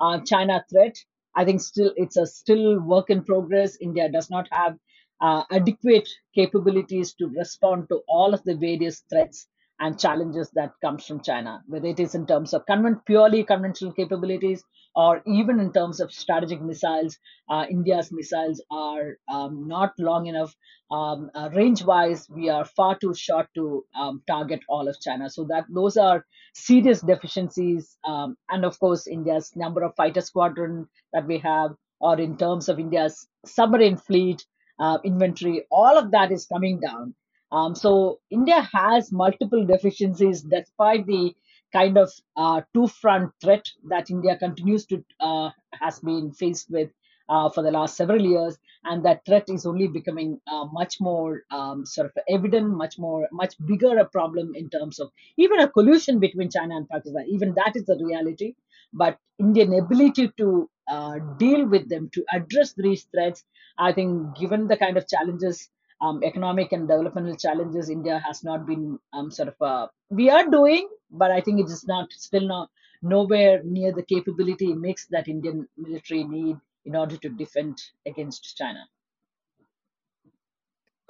uh, 0.00 0.20
China 0.24 0.64
threat, 0.70 0.96
I 1.34 1.44
think 1.44 1.60
still 1.60 1.92
it's 1.96 2.16
a 2.16 2.26
still 2.26 2.80
work 2.80 3.10
in 3.10 3.24
progress. 3.24 3.76
India 3.80 4.08
does 4.10 4.30
not 4.30 4.48
have 4.52 4.78
uh, 5.20 5.44
adequate 5.50 6.08
capabilities 6.34 7.14
to 7.14 7.26
respond 7.28 7.88
to 7.90 8.00
all 8.08 8.34
of 8.34 8.42
the 8.44 8.56
various 8.56 9.00
threats 9.10 9.48
and 9.80 9.98
challenges 9.98 10.50
that 10.54 10.72
comes 10.84 11.06
from 11.06 11.20
China, 11.20 11.62
whether 11.66 11.86
it 11.86 12.00
is 12.00 12.14
in 12.14 12.26
terms 12.26 12.52
of 12.52 12.62
purely 13.06 13.44
conventional 13.44 13.92
capabilities 13.92 14.64
or 14.94 15.22
even 15.26 15.60
in 15.60 15.72
terms 15.72 16.00
of 16.00 16.12
strategic 16.12 16.60
missiles. 16.60 17.16
Uh, 17.48 17.64
India's 17.70 18.10
missiles 18.10 18.62
are 18.70 19.16
um, 19.32 19.68
not 19.68 19.92
long 19.98 20.26
enough. 20.26 20.54
Um, 20.90 21.30
uh, 21.34 21.50
range-wise, 21.54 22.28
we 22.28 22.48
are 22.48 22.64
far 22.64 22.98
too 22.98 23.14
short 23.14 23.48
to 23.54 23.84
um, 23.94 24.22
target 24.26 24.60
all 24.68 24.88
of 24.88 25.00
China. 25.00 25.30
So 25.30 25.44
that 25.50 25.66
those 25.68 25.96
are 25.96 26.24
serious 26.54 27.00
deficiencies. 27.00 27.96
Um, 28.04 28.36
and 28.50 28.64
of 28.64 28.78
course, 28.80 29.06
India's 29.06 29.52
number 29.54 29.84
of 29.84 29.94
fighter 29.94 30.20
squadron 30.20 30.88
that 31.12 31.26
we 31.26 31.38
have, 31.38 31.72
or 32.00 32.18
in 32.18 32.36
terms 32.36 32.68
of 32.68 32.80
India's 32.80 33.28
submarine 33.46 33.98
fleet 33.98 34.44
uh, 34.80 34.98
inventory, 35.04 35.66
all 35.70 35.96
of 35.96 36.10
that 36.10 36.32
is 36.32 36.46
coming 36.46 36.80
down. 36.80 37.14
Um, 37.50 37.74
so 37.74 38.20
India 38.30 38.68
has 38.72 39.10
multiple 39.10 39.64
deficiencies 39.64 40.42
despite 40.42 41.06
the 41.06 41.34
kind 41.72 41.98
of 41.98 42.12
uh, 42.36 42.62
two-front 42.74 43.32
threat 43.42 43.66
that 43.88 44.10
India 44.10 44.36
continues 44.36 44.86
to 44.86 45.04
uh, 45.20 45.50
has 45.80 45.98
been 46.00 46.32
faced 46.32 46.70
with 46.70 46.90
uh, 47.28 47.48
for 47.50 47.62
the 47.62 47.70
last 47.70 47.96
several 47.96 48.22
years, 48.22 48.56
and 48.84 49.04
that 49.04 49.24
threat 49.26 49.44
is 49.48 49.66
only 49.66 49.86
becoming 49.86 50.40
uh, 50.50 50.64
much 50.72 50.96
more 51.00 51.42
um, 51.50 51.84
sort 51.84 52.06
of 52.06 52.12
evident, 52.28 52.68
much 52.70 52.98
more, 52.98 53.28
much 53.32 53.54
bigger 53.66 53.98
a 53.98 54.04
problem 54.04 54.54
in 54.54 54.70
terms 54.70 54.98
of 54.98 55.10
even 55.36 55.60
a 55.60 55.68
collusion 55.68 56.18
between 56.18 56.50
China 56.50 56.76
and 56.76 56.88
Pakistan. 56.88 57.26
Even 57.28 57.54
that 57.54 57.72
is 57.76 57.88
a 57.88 58.02
reality. 58.02 58.54
But 58.94 59.18
Indian 59.38 59.74
ability 59.74 60.32
to 60.38 60.70
uh, 60.90 61.18
deal 61.38 61.66
with 61.66 61.90
them, 61.90 62.08
to 62.14 62.24
address 62.32 62.72
these 62.72 63.06
threats, 63.12 63.44
I 63.76 63.92
think, 63.92 64.38
given 64.38 64.66
the 64.66 64.78
kind 64.78 64.96
of 64.96 65.06
challenges 65.06 65.68
um, 66.00 66.22
economic 66.22 66.72
and 66.72 66.88
developmental 66.88 67.36
challenges 67.36 67.90
India 67.90 68.22
has 68.26 68.44
not 68.44 68.66
been 68.66 68.98
um, 69.12 69.30
sort 69.30 69.48
of 69.48 69.54
uh, 69.60 69.86
we 70.10 70.30
are 70.30 70.48
doing, 70.48 70.88
but 71.10 71.30
I 71.30 71.40
think 71.40 71.60
it 71.60 71.70
is 71.70 71.86
not 71.86 72.12
still 72.12 72.46
not 72.46 72.70
nowhere 73.02 73.62
near 73.64 73.92
the 73.92 74.02
capability 74.02 74.72
mix 74.74 75.06
that 75.06 75.28
Indian 75.28 75.68
military 75.76 76.24
need 76.24 76.56
in 76.84 76.96
order 76.96 77.16
to 77.16 77.28
defend 77.28 77.78
against 78.06 78.56
China. 78.56 78.86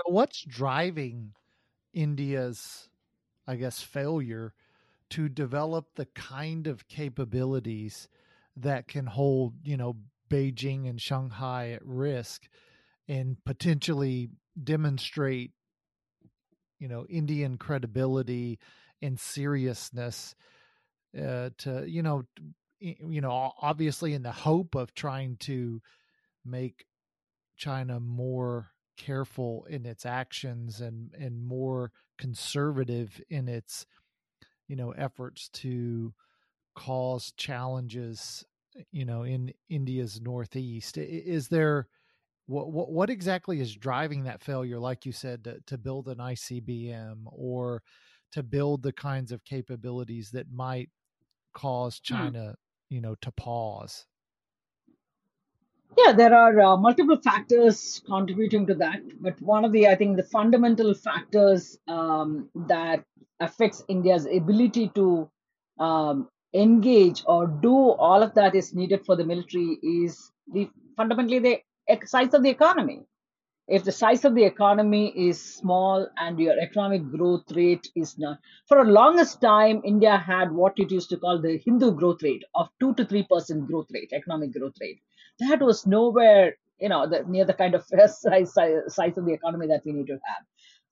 What's 0.04 0.42
driving 0.42 1.32
India's, 1.92 2.88
I 3.46 3.56
guess, 3.56 3.82
failure 3.82 4.54
to 5.10 5.28
develop 5.28 5.94
the 5.94 6.06
kind 6.06 6.66
of 6.66 6.88
capabilities 6.88 8.08
that 8.56 8.88
can 8.88 9.06
hold, 9.06 9.54
you 9.64 9.76
know, 9.76 9.96
Beijing 10.28 10.88
and 10.88 11.00
Shanghai 11.00 11.70
at 11.70 11.84
risk 11.84 12.48
and 13.08 13.42
potentially 13.44 14.28
demonstrate 14.62 15.52
you 16.78 16.88
know 16.88 17.06
indian 17.08 17.56
credibility 17.56 18.58
and 19.02 19.18
seriousness 19.18 20.34
uh, 21.16 21.50
to 21.58 21.84
you 21.86 22.02
know 22.02 22.22
you 22.80 23.20
know 23.20 23.52
obviously 23.60 24.14
in 24.14 24.22
the 24.22 24.32
hope 24.32 24.74
of 24.74 24.94
trying 24.94 25.36
to 25.36 25.80
make 26.44 26.86
china 27.56 27.98
more 27.98 28.68
careful 28.96 29.66
in 29.70 29.86
its 29.86 30.04
actions 30.04 30.80
and 30.80 31.14
and 31.18 31.42
more 31.42 31.92
conservative 32.18 33.20
in 33.30 33.48
its 33.48 33.86
you 34.66 34.76
know 34.76 34.90
efforts 34.92 35.48
to 35.48 36.12
cause 36.74 37.32
challenges 37.36 38.44
you 38.90 39.04
know 39.04 39.22
in 39.22 39.52
india's 39.68 40.20
northeast. 40.20 40.98
Is 40.98 41.48
there 41.48 41.88
what, 42.48 42.72
what 42.72 42.90
what 42.90 43.10
exactly 43.10 43.60
is 43.60 43.74
driving 43.74 44.24
that 44.24 44.42
failure 44.42 44.78
like 44.78 45.04
you 45.04 45.12
said 45.12 45.44
to, 45.44 45.58
to 45.66 45.78
build 45.78 46.08
an 46.08 46.18
icbm 46.18 47.24
or 47.26 47.82
to 48.32 48.42
build 48.42 48.82
the 48.82 48.92
kinds 48.92 49.32
of 49.32 49.44
capabilities 49.44 50.30
that 50.32 50.50
might 50.50 50.88
cause 51.54 52.00
hmm. 52.06 52.14
china 52.14 52.44
hmm. 52.44 52.94
you 52.94 53.00
know 53.00 53.14
to 53.20 53.30
pause 53.32 54.06
yeah 55.96 56.12
there 56.12 56.34
are 56.34 56.60
uh, 56.60 56.76
multiple 56.76 57.20
factors 57.22 58.02
contributing 58.06 58.66
to 58.66 58.74
that 58.74 59.00
but 59.20 59.40
one 59.42 59.64
of 59.64 59.72
the 59.72 59.86
i 59.86 59.94
think 59.94 60.16
the 60.16 60.22
fundamental 60.22 60.94
factors 60.94 61.78
um, 61.86 62.48
that 62.54 63.04
affects 63.40 63.84
india's 63.88 64.26
ability 64.26 64.90
to 64.94 65.30
um, 65.78 66.28
engage 66.54 67.22
or 67.26 67.46
do 67.46 67.74
all 67.74 68.22
of 68.22 68.34
that 68.34 68.54
is 68.54 68.74
needed 68.74 69.04
for 69.04 69.16
the 69.16 69.24
military 69.24 69.78
is 69.82 70.32
the 70.52 70.68
fundamentally 70.96 71.38
the 71.38 71.58
size 72.06 72.34
of 72.34 72.42
the 72.42 72.50
economy. 72.50 73.04
If 73.68 73.84
the 73.84 73.92
size 73.92 74.24
of 74.24 74.34
the 74.34 74.44
economy 74.44 75.12
is 75.28 75.42
small 75.42 76.08
and 76.16 76.40
your 76.40 76.58
economic 76.58 77.10
growth 77.10 77.52
rate 77.52 77.86
is 77.94 78.18
not, 78.18 78.38
for 78.66 78.82
the 78.82 78.90
longest 78.90 79.42
time, 79.42 79.82
India 79.84 80.16
had 80.16 80.52
what 80.52 80.78
it 80.78 80.90
used 80.90 81.10
to 81.10 81.18
call 81.18 81.40
the 81.40 81.58
Hindu 81.58 81.92
growth 81.92 82.22
rate 82.22 82.44
of 82.54 82.68
two 82.80 82.94
to 82.94 83.04
three 83.04 83.24
percent 83.24 83.66
growth 83.66 83.88
rate, 83.92 84.10
economic 84.12 84.52
growth 84.52 84.76
rate. 84.80 85.00
That 85.40 85.60
was 85.60 85.86
nowhere, 85.86 86.56
you 86.80 86.88
know, 86.88 87.06
the, 87.06 87.24
near 87.24 87.44
the 87.44 87.54
kind 87.54 87.74
of 87.74 87.84
size, 87.86 88.20
size 88.20 88.54
size 88.88 89.18
of 89.18 89.26
the 89.26 89.34
economy 89.34 89.66
that 89.66 89.82
we 89.84 89.92
need 89.92 90.06
to 90.06 90.14
have. 90.14 90.44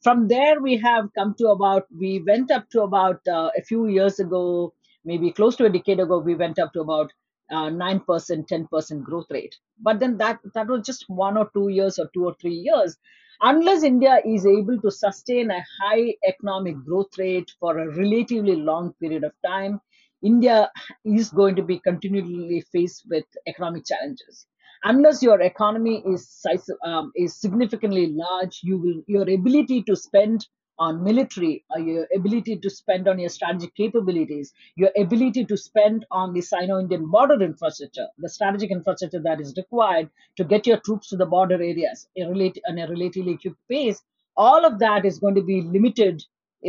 From 0.02 0.28
there, 0.28 0.61
we 0.61 0.76
have 0.76 1.09
come 1.14 1.35
to 1.38 1.48
about, 1.48 1.87
we 1.98 2.22
went 2.26 2.50
up 2.50 2.68
to 2.70 2.82
about 2.82 3.20
uh, 3.26 3.50
a 3.56 3.62
few 3.62 3.87
years 3.87 4.20
ago, 4.20 4.74
maybe 5.04 5.32
close 5.32 5.56
to 5.56 5.64
a 5.64 5.70
decade 5.70 6.00
ago, 6.00 6.18
we 6.18 6.35
went 6.35 6.59
up 6.59 6.72
to 6.74 6.80
about 6.82 7.12
uh, 7.50 7.70
9%, 7.70 8.48
10% 8.48 9.02
growth 9.02 9.26
rate. 9.30 9.56
But 9.80 10.00
then 10.00 10.18
that, 10.18 10.40
that 10.54 10.68
was 10.68 10.87
just 10.87 11.04
one 11.09 11.37
or 11.37 11.50
two 11.54 11.68
years 11.68 11.98
or 11.98 12.09
two 12.14 12.24
or 12.24 12.35
three 12.40 12.54
years. 12.54 12.96
Unless 13.40 13.82
India 13.82 14.20
is 14.24 14.46
able 14.46 14.80
to 14.80 14.90
sustain 14.90 15.50
a 15.50 15.62
high 15.80 16.14
economic 16.26 16.76
growth 16.85 17.18
rate 17.18 17.52
for 17.61 17.78
a 17.78 17.94
relatively 17.94 18.56
long 18.56 18.94
period 18.94 19.24
of 19.24 19.32
time, 19.44 19.80
India 20.22 20.70
is 21.04 21.30
going 21.30 21.54
to 21.56 21.62
be 21.62 21.78
continually 21.80 22.62
faced 22.72 23.04
with 23.11 23.24
economic 23.46 23.85
challenges. 23.87 24.46
Unless 24.85 25.22
your 25.22 25.40
economy 25.40 26.02
is 26.06 26.28
size, 26.28 26.66
um, 26.85 27.12
is 27.14 27.38
significantly 27.38 28.06
large, 28.09 28.61
you 28.62 28.78
will 28.78 29.02
your 29.06 29.28
ability 29.28 29.82
to 29.82 29.96
spend 29.96 30.46
on 30.78 31.02
military, 31.02 31.64
or 31.70 31.80
your 31.80 32.06
ability 32.14 32.56
to 32.56 32.70
spend 32.70 33.08
on 33.08 33.18
your 33.18 33.28
strategic 33.28 33.74
capabilities, 33.74 34.52
your 34.76 34.90
ability 34.96 35.44
to 35.44 35.56
spend 35.56 36.04
on 36.10 36.32
the 36.32 36.40
Sino-Indian 36.40 37.10
border 37.10 37.42
infrastructure, 37.42 38.06
the 38.18 38.28
strategic 38.28 38.70
infrastructure 38.70 39.20
that 39.20 39.40
is 39.40 39.54
required 39.56 40.10
to 40.36 40.44
get 40.44 40.66
your 40.66 40.78
troops 40.78 41.08
to 41.08 41.16
the 41.16 41.26
border 41.26 41.54
areas 41.54 42.08
in 42.14 42.28
a 42.28 42.86
relatively 42.88 43.32
equipped 43.32 43.68
pace, 43.70 44.02
all 44.36 44.64
of 44.64 44.78
that 44.78 45.04
is 45.04 45.18
going 45.18 45.34
to 45.34 45.42
be 45.42 45.62
limited 45.62 46.22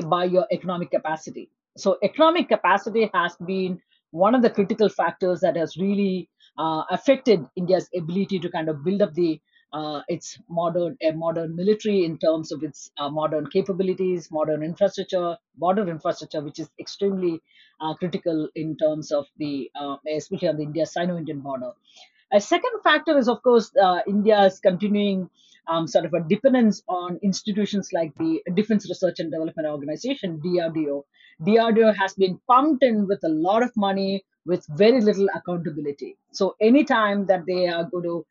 by 0.06 0.24
your 0.26 0.46
economic 0.52 0.91
capacity. 0.91 1.50
So, 1.76 1.98
economic 2.02 2.50
capacity 2.50 3.10
has 3.13 3.36
been 3.46 3.80
one 4.12 4.34
of 4.34 4.41
the 4.41 4.50
critical 4.50 4.89
factors 4.89 5.41
that 5.41 5.56
has 5.58 5.78
really 5.78 6.30
uh, 6.58 6.84
affected 6.89 7.46
India's 7.56 7.89
ability 7.96 8.39
to 8.39 8.50
kind 8.50 8.70
of 8.70 8.84
build 8.84 9.02
up 9.02 9.13
the 9.13 9.39
uh, 9.74 10.02
its 10.08 10.40
modern 10.50 10.98
a 11.02 11.12
modern 11.12 11.56
military 11.56 12.06
in 12.06 12.18
terms 12.18 12.52
of 12.52 12.64
its 12.64 12.92
uh, 12.98 13.10
modern 13.10 13.48
capabilities, 13.48 14.30
modern 14.32 14.64
infrastructure, 14.64 15.38
border 15.56 15.88
infrastructure, 15.90 16.42
which 16.42 16.60
is 16.60 16.70
extremely 16.80 17.42
uh, 17.82 17.94
critical 17.96 18.48
in 18.56 18.78
terms 18.78 19.12
of 19.12 19.26
the 19.38 19.70
uh, 19.80 19.98
especially 20.16 20.48
on 20.48 20.58
the 20.58 20.64
India 20.64 20.86
Sino-Indian 20.86 21.42
border. 21.42 21.72
A 22.34 22.42
second 22.42 22.82
factor 22.84 23.18
is, 23.18 23.30
of 23.30 23.42
course, 23.42 23.72
uh, 23.82 24.00
India's 24.08 24.60
continuing 24.60 25.30
um, 25.68 25.88
sort 25.88 26.06
of 26.06 26.14
a 26.14 26.22
dependence 26.22 26.82
on 26.88 27.20
institutions 27.22 27.92
like 27.94 28.14
the 28.18 28.42
Defense 28.54 28.88
Research 28.90 29.20
and 29.20 29.32
Development 29.32 29.68
Organization, 29.68 30.40
DRDO. 30.40 31.04
DRDO 31.42 31.96
has 31.96 32.14
been 32.14 32.40
pumped 32.48 32.84
in 32.84 33.08
with 33.08 33.24
a 33.24 33.30
lot 33.30 33.64
of 33.64 33.72
money 33.76 34.26
with 34.46 34.66
very 34.70 35.02
little 35.02 35.28
accountability. 35.36 36.18
So 36.32 36.56
anytime 36.62 37.28
that 37.28 37.46
they 37.46 37.68
are 37.68 37.84
going 37.84 38.04
to, 38.04 38.26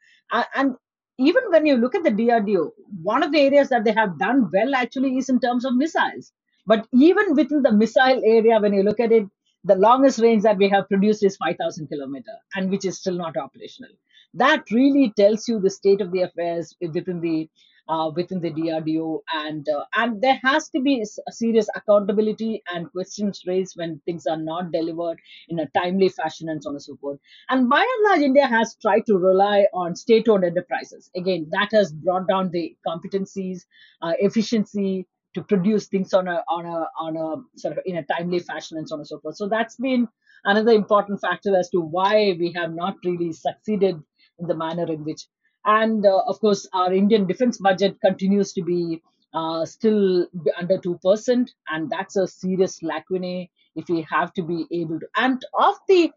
and 0.55 0.77
even 1.18 1.42
when 1.50 1.66
you 1.66 1.76
look 1.76 1.94
at 1.94 2.05
the 2.05 2.11
DRDO, 2.11 2.70
one 3.02 3.22
of 3.22 3.33
the 3.33 3.40
areas 3.40 3.68
that 3.70 3.85
they 3.85 3.92
have 3.92 4.18
done 4.18 4.50
well 4.52 4.74
actually 4.74 5.16
is 5.16 5.29
in 5.29 5.40
terms 5.40 5.64
of 5.64 5.74
missiles. 5.74 6.33
But 6.66 6.87
even 6.92 7.35
within 7.35 7.62
the 7.62 7.72
missile 7.72 8.20
area, 8.24 8.61
when 8.61 8.74
you 8.74 8.83
look 8.83 9.00
at 9.00 9.12
it, 9.12 9.26
the 9.64 9.76
longest 9.76 10.20
range 10.20 10.42
that 10.42 10.59
we 10.59 10.68
have 10.68 10.88
produced 10.88 11.24
is 11.24 11.37
5,000 11.37 11.88
kilometer, 11.88 12.33
and 12.55 12.70
which 12.70 12.85
is 12.85 12.98
still 12.98 13.16
not 13.16 13.37
operational. 13.37 13.90
That 14.37 14.70
really 14.70 15.12
tells 15.16 15.49
you 15.49 15.61
the 15.61 15.70
state 15.70 16.01
of 16.01 16.12
the 16.12 16.22
affairs 16.22 16.75
within 16.81 17.20
the 17.20 17.49
uh, 17.88 18.11
within 18.14 18.40
the 18.40 18.51
DRDO, 18.51 19.20
and 19.33 19.68
uh, 19.68 19.85
and 19.96 20.20
there 20.20 20.40
has 20.42 20.68
to 20.70 20.81
be 20.81 21.05
serious 21.31 21.68
accountability 21.77 22.62
and 22.75 22.90
questions 22.90 23.42
raised 23.46 23.77
when 23.77 24.01
things 24.05 24.27
are 24.27 24.37
not 24.37 24.72
delivered 24.72 25.18
in 25.49 25.61
a 25.61 25.68
timely 25.68 26.09
fashion, 26.09 26.49
and 26.49 26.62
so 26.62 26.70
on 26.70 26.75
and 26.75 26.83
so 26.83 26.96
forth. 26.96 27.20
And 27.49 27.68
by 27.68 27.79
and 27.79 28.05
large, 28.09 28.22
India 28.22 28.46
has 28.46 28.77
tried 28.83 29.07
to 29.07 29.16
rely 29.16 29.66
on 29.72 29.94
state-owned 29.94 30.44
enterprises. 30.44 31.11
Again, 31.16 31.46
that 31.53 31.68
has 31.72 31.92
brought 31.92 32.29
down 32.29 32.51
the 32.51 32.77
competencies, 32.87 33.66
uh, 34.03 34.14
efficiency 34.18 35.07
to 35.35 35.42
produce 35.42 35.87
things 35.87 36.12
on 36.12 36.27
a 36.29 36.42
on 36.49 36.66
a 36.66 36.87
on 36.99 37.16
a 37.16 37.59
sort 37.59 37.77
of 37.79 37.85
in 37.87 37.96
a 37.96 38.05
timely 38.05 38.40
fashion, 38.40 38.79
and 38.79 38.88
so 38.88 38.96
on 38.96 39.01
and 39.01 39.07
so 39.07 39.20
forth. 39.20 39.37
So 39.37 39.49
that's 39.49 39.77
been 39.77 40.09
another 40.44 40.72
important 40.72 41.20
factor 41.20 41.57
as 41.57 41.70
to 41.70 41.81
why 41.81 42.37
we 42.38 42.53
have 42.57 42.75
not 42.75 42.96
really 43.05 43.33
succeeded 43.33 44.03
in 44.38 44.46
the 44.46 44.55
manner 44.57 44.90
in 44.92 45.05
which 45.05 45.22
and 45.64 46.07
uh, 46.07 46.22
of 46.29 46.40
course, 46.40 46.68
our 46.72 46.92
Indian 46.92 47.27
defense 47.27 47.59
budget 47.59 47.99
continues 48.01 48.53
to 48.55 48.62
be 48.62 49.03
uh, 49.35 49.64
still 49.66 50.27
under 50.59 50.79
2%, 50.79 51.49
and 51.70 51.90
that's 51.90 52.16
a 52.16 52.27
serious 52.29 52.83
lacunae 52.83 53.51
if 53.75 53.88
we 53.88 54.07
have 54.11 54.33
to 54.35 54.42
be 54.42 54.66
able 54.72 55.01
to. 55.01 55.07
And 55.16 55.44
of 55.59 55.77
the 55.88 56.12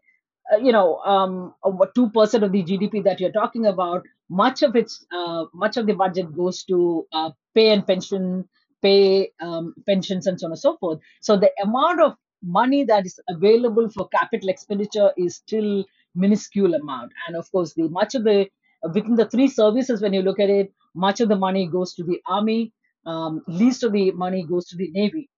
uh, 0.52 0.58
you 0.58 0.72
know, 0.72 0.98
um, 0.98 1.54
two 1.94 2.10
percent 2.10 2.44
of 2.44 2.52
the 2.52 2.62
GDP 2.62 3.04
that 3.04 3.20
you're 3.20 3.32
talking 3.32 3.66
about, 3.66 4.04
much 4.30 4.62
of 4.62 4.76
its 4.76 5.04
uh, 5.12 5.44
much 5.54 5.76
of 5.76 5.86
the 5.86 5.94
budget 5.94 6.34
goes 6.36 6.64
to 6.64 7.06
uh, 7.12 7.30
pay 7.54 7.72
and 7.72 7.86
pension, 7.86 8.48
pay 8.82 9.30
um, 9.40 9.74
pensions, 9.86 10.26
and 10.26 10.40
so 10.40 10.46
on 10.46 10.52
and 10.52 10.60
so 10.60 10.76
forth. 10.78 11.00
So 11.20 11.36
the 11.36 11.50
amount 11.62 12.00
of 12.00 12.14
money 12.42 12.84
that 12.84 13.06
is 13.06 13.20
available 13.28 13.88
for 13.90 14.08
capital 14.08 14.48
expenditure 14.48 15.12
is 15.16 15.36
still 15.36 15.84
minuscule 16.14 16.74
amount, 16.74 17.12
and 17.26 17.36
of 17.36 17.50
course, 17.52 17.74
the 17.74 17.88
much 17.88 18.14
of 18.14 18.24
the 18.24 18.48
within 18.94 19.14
the 19.14 19.28
three 19.28 19.48
services, 19.48 20.00
when 20.00 20.12
you 20.12 20.22
look 20.22 20.40
at 20.40 20.50
it, 20.50 20.72
much 20.94 21.20
of 21.20 21.28
the 21.28 21.36
money 21.36 21.66
goes 21.66 21.94
to 21.94 22.04
the 22.04 22.20
army, 22.26 22.72
um, 23.06 23.42
least 23.46 23.82
of 23.84 23.92
the 23.92 24.10
money 24.12 24.44
goes 24.44 24.66
to 24.66 24.76
the 24.76 24.90
navy. 24.92 25.28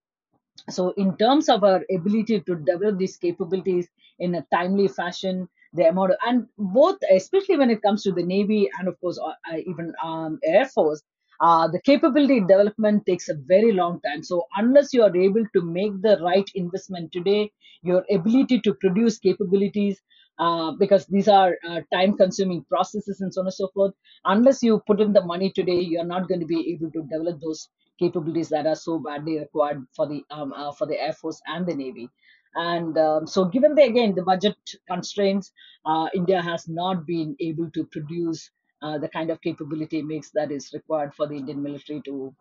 So, 0.69 0.91
in 0.91 1.17
terms 1.17 1.49
of 1.49 1.63
our 1.63 1.83
ability 1.93 2.41
to 2.41 2.55
develop 2.55 2.97
these 2.97 3.17
capabilities 3.17 3.87
in 4.19 4.35
a 4.35 4.45
timely 4.53 4.87
fashion, 4.87 5.49
the 5.73 5.89
amount 5.89 6.11
of, 6.11 6.17
and 6.25 6.47
both, 6.57 6.97
especially 7.11 7.57
when 7.57 7.69
it 7.69 7.81
comes 7.81 8.03
to 8.03 8.11
the 8.11 8.23
navy 8.23 8.69
and 8.79 8.87
of 8.87 8.99
course 9.01 9.19
uh, 9.19 9.33
uh 9.51 9.57
even 9.57 9.93
um, 10.03 10.39
air 10.45 10.65
force, 10.65 11.01
uh, 11.41 11.67
the 11.67 11.81
capability 11.81 12.39
development 12.39 13.05
takes 13.05 13.27
a 13.27 13.35
very 13.47 13.71
long 13.71 13.99
time. 14.01 14.23
So, 14.23 14.45
unless 14.55 14.93
you 14.93 15.03
are 15.03 15.15
able 15.15 15.45
to 15.53 15.61
make 15.61 16.01
the 16.01 16.17
right 16.21 16.49
investment 16.55 17.11
today, 17.11 17.51
your 17.81 18.05
ability 18.09 18.61
to 18.61 18.73
produce 18.75 19.17
capabilities 19.17 19.99
uh, 20.39 20.71
because 20.79 21.05
these 21.07 21.27
are 21.27 21.55
uh, 21.67 21.81
time 21.93 22.17
consuming 22.17 22.63
processes 22.69 23.21
and 23.21 23.33
so 23.33 23.41
on 23.41 23.47
and 23.47 23.53
so 23.53 23.67
forth. 23.73 23.93
Unless 24.25 24.63
you 24.63 24.81
put 24.87 24.99
in 24.99 25.13
the 25.13 25.23
money 25.23 25.51
today, 25.51 25.79
you're 25.79 26.05
not 26.05 26.27
going 26.27 26.39
to 26.39 26.45
be 26.45 26.73
able 26.73 26.91
to 26.91 27.03
develop 27.03 27.39
those 27.39 27.69
capabilities 27.99 28.49
that 28.49 28.65
are 28.65 28.75
so 28.75 28.99
badly 28.99 29.39
required 29.39 29.85
for 29.95 30.07
the 30.07 30.23
um, 30.31 30.53
uh, 30.53 30.71
for 30.71 30.87
the 30.87 30.99
Air 30.99 31.13
Force 31.13 31.41
and 31.47 31.65
the 31.67 31.75
Navy. 31.75 32.09
And 32.55 32.97
um, 32.97 33.27
so, 33.27 33.45
given 33.45 33.75
the 33.75 33.83
again 33.83 34.15
the 34.15 34.23
budget 34.23 34.57
constraints, 34.89 35.51
uh, 35.85 36.07
India 36.13 36.41
has 36.41 36.67
not 36.67 37.05
been 37.05 37.35
able 37.39 37.69
to 37.71 37.85
produce 37.85 38.49
uh, 38.81 38.97
the 38.97 39.09
kind 39.09 39.29
of 39.29 39.41
capability 39.41 40.01
mix 40.01 40.31
that 40.33 40.51
is 40.51 40.71
required 40.73 41.13
for 41.15 41.27
the 41.27 41.35
Indian 41.35 41.61
military 41.63 42.01
to 42.05 42.35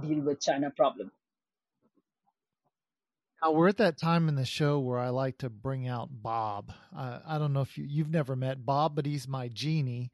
deal 0.00 0.20
with 0.20 0.40
China 0.40 0.70
problem. 0.70 1.10
Now 3.42 3.50
we're 3.50 3.68
at 3.68 3.78
that 3.78 3.98
time 3.98 4.28
in 4.28 4.36
the 4.36 4.44
show 4.44 4.78
where 4.78 5.00
I 5.00 5.08
like 5.08 5.38
to 5.38 5.50
bring 5.50 5.88
out 5.88 6.08
Bob. 6.12 6.72
Uh, 6.96 7.18
I 7.26 7.38
don't 7.38 7.52
know 7.52 7.62
if 7.62 7.76
you, 7.76 7.84
you've 7.84 8.10
never 8.10 8.36
met 8.36 8.64
Bob, 8.64 8.94
but 8.94 9.04
he's 9.04 9.26
my 9.26 9.48
genie. 9.48 10.12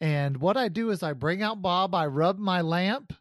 And 0.00 0.36
what 0.36 0.56
I 0.56 0.68
do 0.68 0.90
is 0.90 1.02
I 1.02 1.14
bring 1.14 1.42
out 1.42 1.62
Bob, 1.62 1.94
I 1.94 2.06
rub 2.06 2.38
my 2.38 2.60
lamp, 2.60 3.12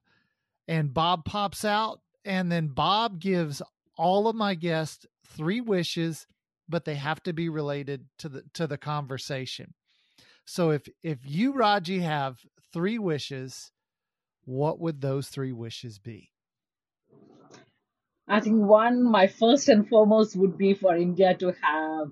and 0.68 0.94
Bob 0.94 1.26
pops 1.26 1.66
out. 1.66 2.02
And 2.26 2.52
then 2.52 2.68
Bob 2.68 3.20
gives 3.20 3.62
all 3.98 4.28
of 4.28 4.36
my 4.36 4.54
guests 4.54 5.06
three 5.26 5.62
wishes, 5.62 6.28
but 6.70 6.86
they 6.86 6.96
have 6.96 7.22
to 7.24 7.34
be 7.34 7.50
related 7.50 8.06
to 8.20 8.30
the 8.30 8.44
to 8.54 8.68
the 8.68 8.78
conversation. 8.78 9.74
So 10.46 10.70
if 10.70 10.88
if 11.02 11.20
you 11.24 11.54
Raji 11.54 12.00
have 12.00 12.38
three 12.72 13.00
wishes, 13.00 13.72
what 14.46 14.80
would 14.80 15.02
those 15.02 15.28
three 15.30 15.52
wishes 15.52 16.00
be? 16.00 16.33
I 18.28 18.42
think 18.42 18.62
one, 18.62 19.02
my 19.04 19.28
first 19.28 19.70
and 19.70 19.88
foremost 19.88 20.36
would 20.36 20.58
be 20.58 20.74
for 20.74 20.94
India 20.96 21.36
to 21.38 21.54
have 21.62 22.12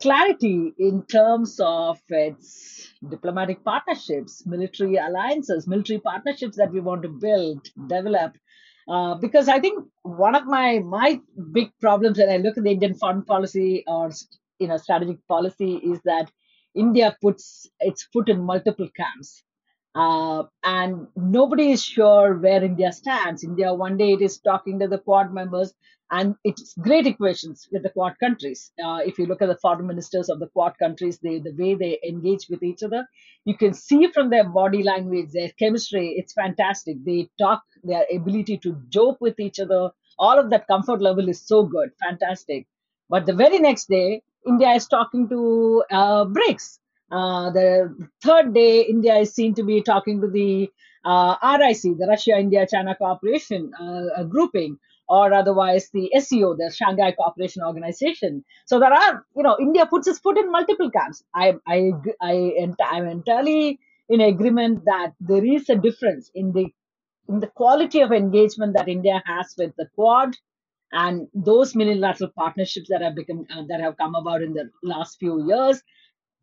clarity 0.00 0.72
in 0.78 1.02
terms 1.06 1.60
of 1.60 2.00
its 2.08 2.92
diplomatic 3.08 3.64
partnerships, 3.64 4.46
military 4.46 4.96
alliances, 4.96 5.66
military 5.66 6.00
partnerships 6.00 6.56
that 6.56 6.72
we 6.72 6.80
want 6.80 7.02
to 7.02 7.08
build, 7.08 7.68
develop. 7.88 8.36
Uh, 8.88 9.14
because 9.16 9.48
I 9.48 9.60
think 9.60 9.84
one 10.02 10.34
of 10.34 10.46
my 10.46 10.78
my 10.80 11.20
big 11.52 11.70
problems 11.80 12.18
when 12.18 12.30
I 12.30 12.38
look 12.38 12.56
at 12.56 12.64
the 12.64 12.70
Indian 12.70 12.94
foreign 12.94 13.22
policy 13.24 13.84
or 13.86 14.10
you 14.58 14.68
know 14.68 14.78
strategic 14.78 15.26
policy 15.28 15.74
is 15.76 16.00
that 16.04 16.30
India 16.74 17.16
puts 17.20 17.68
its 17.80 18.04
foot 18.04 18.28
in 18.28 18.40
multiple 18.40 18.88
camps. 18.96 19.42
Uh, 19.94 20.44
and 20.62 21.08
nobody 21.16 21.72
is 21.72 21.84
sure 21.84 22.34
where 22.36 22.62
India 22.62 22.92
stands. 22.92 23.42
India, 23.42 23.74
one 23.74 23.96
day 23.96 24.12
it 24.12 24.22
is 24.22 24.38
talking 24.38 24.78
to 24.78 24.86
the 24.86 24.98
Quad 24.98 25.32
members, 25.32 25.74
and 26.10 26.34
it's 26.44 26.74
great 26.74 27.06
equations 27.06 27.68
with 27.72 27.82
the 27.82 27.90
Quad 27.90 28.14
countries. 28.20 28.72
Uh, 28.82 28.98
if 29.04 29.18
you 29.18 29.26
look 29.26 29.42
at 29.42 29.48
the 29.48 29.56
foreign 29.56 29.86
ministers 29.86 30.28
of 30.28 30.38
the 30.38 30.46
Quad 30.48 30.78
countries, 30.78 31.18
they, 31.18 31.38
the 31.38 31.54
way 31.58 31.74
they 31.74 31.98
engage 32.06 32.46
with 32.48 32.62
each 32.62 32.82
other, 32.82 33.06
you 33.44 33.56
can 33.56 33.74
see 33.74 34.08
from 34.12 34.30
their 34.30 34.48
body 34.48 34.82
language, 34.82 35.30
their 35.32 35.50
chemistry, 35.58 36.14
it's 36.16 36.32
fantastic. 36.32 37.04
They 37.04 37.28
talk, 37.38 37.62
their 37.82 38.04
ability 38.14 38.58
to 38.58 38.80
joke 38.88 39.18
with 39.20 39.40
each 39.40 39.58
other, 39.58 39.90
all 40.18 40.38
of 40.38 40.50
that 40.50 40.66
comfort 40.66 41.00
level 41.00 41.28
is 41.28 41.46
so 41.46 41.64
good, 41.64 41.90
fantastic. 42.00 42.66
But 43.08 43.26
the 43.26 43.34
very 43.34 43.58
next 43.58 43.88
day, 43.88 44.22
India 44.46 44.70
is 44.72 44.86
talking 44.86 45.28
to 45.28 45.84
uh, 45.90 46.24
BRICS 46.26 46.78
uh, 47.10 47.50
the 47.50 48.08
third 48.22 48.54
day, 48.54 48.82
India 48.82 49.16
is 49.16 49.34
seen 49.34 49.54
to 49.54 49.62
be 49.62 49.82
talking 49.82 50.20
to 50.20 50.28
the 50.28 50.70
uh, 51.04 51.36
RIC, 51.58 51.82
the 51.98 52.06
Russia 52.08 52.38
India 52.38 52.66
China 52.70 52.94
Cooperation 52.96 53.72
uh, 53.80 54.24
grouping, 54.24 54.78
or 55.08 55.32
otherwise 55.32 55.88
the 55.92 56.10
SCO, 56.18 56.54
the 56.56 56.70
Shanghai 56.74 57.12
Cooperation 57.12 57.62
Organization. 57.62 58.44
So 58.66 58.78
there 58.78 58.92
are, 58.92 59.24
you 59.36 59.42
know, 59.42 59.56
India 59.60 59.86
puts 59.86 60.06
its 60.06 60.18
foot 60.18 60.38
in 60.38 60.52
multiple 60.52 60.90
camps. 60.90 61.24
I, 61.34 61.54
I, 61.66 61.92
I, 62.20 62.68
I'm 62.80 63.08
entirely 63.08 63.80
in 64.08 64.20
agreement 64.20 64.84
that 64.84 65.12
there 65.20 65.44
is 65.44 65.68
a 65.70 65.76
difference 65.76 66.30
in 66.34 66.52
the 66.52 66.66
in 67.28 67.40
the 67.40 67.46
quality 67.46 68.00
of 68.00 68.12
engagement 68.12 68.74
that 68.74 68.88
India 68.88 69.22
has 69.26 69.54
with 69.58 69.74
the 69.76 69.86
Quad 69.94 70.34
and 70.92 71.28
those 71.34 71.74
multilateral 71.74 72.30
partnerships 72.36 72.88
that 72.88 73.02
have 73.02 73.14
become 73.14 73.46
uh, 73.54 73.62
that 73.68 73.80
have 73.80 73.96
come 73.98 74.14
about 74.14 74.42
in 74.42 74.54
the 74.54 74.70
last 74.82 75.18
few 75.18 75.46
years 75.46 75.82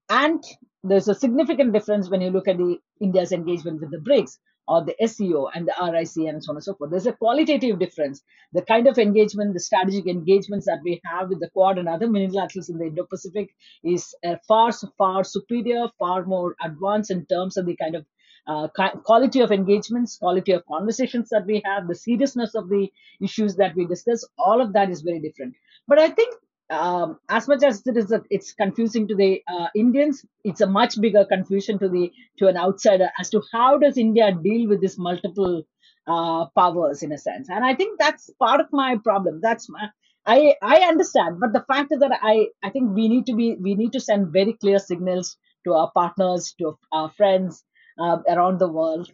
and 0.09 0.43
there's 0.83 1.07
a 1.07 1.15
significant 1.15 1.73
difference 1.73 2.09
when 2.09 2.21
you 2.21 2.29
look 2.29 2.47
at 2.47 2.57
the 2.57 2.77
india's 3.01 3.31
engagement 3.31 3.81
with 3.81 3.91
the 3.91 3.97
brics 4.09 4.37
or 4.67 4.83
the 4.83 4.95
sco 5.07 5.47
and 5.53 5.67
the 5.67 5.91
ric 5.91 6.27
and 6.29 6.43
so 6.43 6.51
on 6.51 6.55
and 6.55 6.63
so 6.63 6.73
forth. 6.73 6.89
There's 6.89 7.05
a 7.05 7.13
qualitative 7.13 7.79
difference. 7.79 8.23
The 8.53 8.63
kind 8.63 8.87
of 8.87 8.97
engagement 8.97 9.53
the 9.53 9.59
strategic 9.59 10.07
engagements 10.07 10.65
that 10.65 10.79
we 10.83 11.01
have 11.05 11.29
with 11.29 11.39
the 11.39 11.49
quad 11.49 11.77
and 11.77 11.87
other 11.87 12.07
multilaterals 12.07 12.69
in 12.69 12.77
the 12.77 12.85
indo-pacific 12.85 13.53
is 13.83 14.15
uh, 14.25 14.35
far 14.47 14.71
far 14.97 15.23
superior 15.23 15.87
far 15.99 16.25
more 16.25 16.55
advanced 16.63 17.11
in 17.11 17.25
terms 17.25 17.57
of 17.57 17.65
the 17.65 17.75
kind 17.75 17.95
of 17.95 18.05
uh, 18.47 18.67
quality 19.03 19.39
of 19.41 19.51
engagements, 19.51 20.17
quality 20.17 20.51
of 20.51 20.63
conversations 20.67 21.29
that 21.29 21.45
we 21.47 21.61
have, 21.65 21.87
the 21.87 21.95
seriousness 21.95 22.53
of 22.53 22.69
the 22.69 22.87
issues 23.19 23.55
that 23.55 23.75
we 23.75 23.85
discuss, 23.87 24.23
all 24.37 24.61
of 24.61 24.73
that 24.73 24.91
is 24.91 25.01
very 25.01 25.19
different. 25.19 25.55
But 25.87 25.97
I 25.97 26.09
think 26.09 26.35
um, 26.69 27.19
as 27.29 27.47
much 27.47 27.63
as 27.63 27.85
it 27.85 27.97
is 27.97 28.11
a, 28.11 28.21
it's 28.29 28.53
confusing 28.53 29.07
to 29.07 29.15
the 29.15 29.41
uh, 29.47 29.67
Indians, 29.75 30.25
it's 30.43 30.61
a 30.61 30.67
much 30.67 30.99
bigger 30.99 31.25
confusion 31.25 31.77
to 31.79 31.89
the 31.89 32.11
to 32.39 32.47
an 32.47 32.57
outsider 32.57 33.09
as 33.19 33.29
to 33.31 33.41
how 33.51 33.77
does 33.77 33.97
India 33.97 34.31
deal 34.31 34.67
with 34.67 34.81
these 34.81 34.97
multiple 34.97 35.63
uh, 36.07 36.45
powers 36.57 37.03
in 37.03 37.11
a 37.11 37.17
sense. 37.17 37.49
And 37.49 37.63
I 37.63 37.75
think 37.75 37.99
that's 37.99 38.29
part 38.39 38.61
of 38.61 38.67
my 38.71 38.97
problem. 39.03 39.39
That's 39.41 39.69
my 39.69 39.89
I 40.25 40.55
I 40.61 40.77
understand, 40.79 41.39
but 41.39 41.53
the 41.53 41.65
fact 41.71 41.91
is 41.91 41.99
that 41.99 42.17
I 42.21 42.47
I 42.63 42.71
think 42.71 42.95
we 42.95 43.07
need 43.09 43.27
to 43.27 43.35
be 43.35 43.55
we 43.55 43.75
need 43.75 43.93
to 43.93 43.99
send 43.99 44.33
very 44.33 44.53
clear 44.53 44.79
signals 44.79 45.37
to 45.65 45.73
our 45.73 45.91
partners, 45.93 46.55
to 46.59 46.77
our 46.91 47.11
friends, 47.11 47.63
uh, 47.99 48.17
around 48.27 48.59
the 48.59 48.67
world 48.67 49.11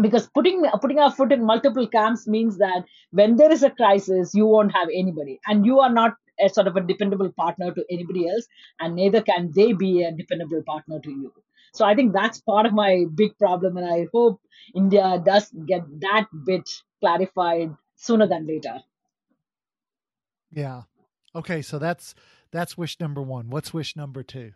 because 0.00 0.28
putting 0.28 0.64
putting 0.80 0.98
our 0.98 1.10
foot 1.10 1.32
in 1.32 1.44
multiple 1.44 1.86
camps 1.88 2.26
means 2.28 2.58
that 2.58 2.84
when 3.10 3.36
there 3.36 3.50
is 3.50 3.62
a 3.62 3.70
crisis 3.70 4.32
you 4.34 4.46
won't 4.46 4.72
have 4.72 4.88
anybody 4.94 5.40
and 5.46 5.66
you 5.66 5.80
are 5.80 5.92
not 5.92 6.14
a 6.44 6.48
sort 6.48 6.66
of 6.66 6.76
a 6.76 6.80
dependable 6.80 7.30
partner 7.30 7.72
to 7.72 7.84
anybody 7.90 8.28
else 8.28 8.46
and 8.80 8.94
neither 8.94 9.22
can 9.22 9.50
they 9.54 9.72
be 9.72 10.02
a 10.02 10.12
dependable 10.12 10.62
partner 10.62 11.00
to 11.00 11.10
you. 11.10 11.32
So 11.72 11.84
i 11.84 11.94
think 11.94 12.12
that's 12.12 12.40
part 12.40 12.66
of 12.66 12.72
my 12.72 13.04
big 13.14 13.38
problem 13.38 13.76
and 13.76 13.86
i 13.86 14.06
hope 14.12 14.40
india 14.74 15.22
does 15.24 15.50
get 15.66 15.82
that 16.00 16.26
bit 16.44 16.68
clarified 17.00 17.76
sooner 17.96 18.26
than 18.26 18.46
later. 18.46 18.80
Yeah. 20.52 20.82
Okay 21.34 21.62
so 21.62 21.78
that's 21.78 22.14
that's 22.50 22.76
wish 22.76 22.98
number 22.98 23.22
one. 23.22 23.50
What's 23.50 23.72
wish 23.72 23.94
number 23.96 24.22
two? 24.22 24.52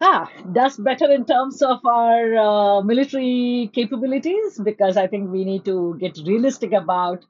Ah, 0.00 0.30
does 0.52 0.76
better 0.76 1.10
in 1.10 1.24
terms 1.24 1.62
of 1.62 1.84
our 1.86 2.36
uh, 2.36 2.82
military 2.82 3.70
capabilities 3.72 4.58
because 4.62 4.96
I 4.96 5.06
think 5.06 5.30
we 5.30 5.44
need 5.44 5.64
to 5.66 5.96
get 5.98 6.18
realistic 6.26 6.72
about 6.72 7.24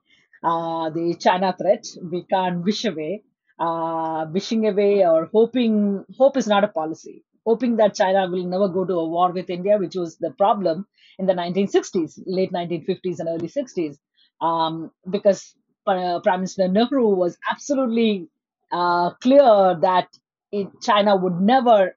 uh, 0.44 0.90
the 0.90 1.16
China 1.20 1.56
threat. 1.60 1.86
We 2.02 2.24
can't 2.24 2.64
wish 2.64 2.86
away. 2.86 3.24
Uh, 3.60 4.26
wishing 4.32 4.68
away 4.68 5.06
or 5.06 5.26
hoping, 5.32 6.04
hope 6.18 6.36
is 6.38 6.48
not 6.48 6.64
a 6.64 6.68
policy. 6.68 7.24
Hoping 7.46 7.76
that 7.78 7.94
China 7.96 8.28
will 8.30 8.46
never 8.46 8.68
go 8.68 8.84
to 8.86 8.94
a 8.94 9.08
war 9.08 9.32
with 9.32 9.50
India, 9.50 9.78
which 9.78 9.96
was 9.96 10.18
the 10.18 10.32
problem 10.32 10.86
in 11.18 11.26
the 11.26 11.34
1960s, 11.34 12.20
late 12.26 12.52
1950s 12.52 13.20
and 13.20 13.28
early 13.30 13.48
60s, 13.48 13.98
um, 14.42 14.92
because 15.10 15.56
uh, 15.88 16.20
Prime 16.22 16.40
Minister 16.40 16.68
Nehru 16.68 17.08
was 17.16 17.38
absolutely 17.50 18.28
uh, 18.72 19.12
clear 19.22 19.78
that 19.82 20.08
it, 20.52 20.68
China 20.82 21.16
would 21.16 21.40
never 21.40 21.96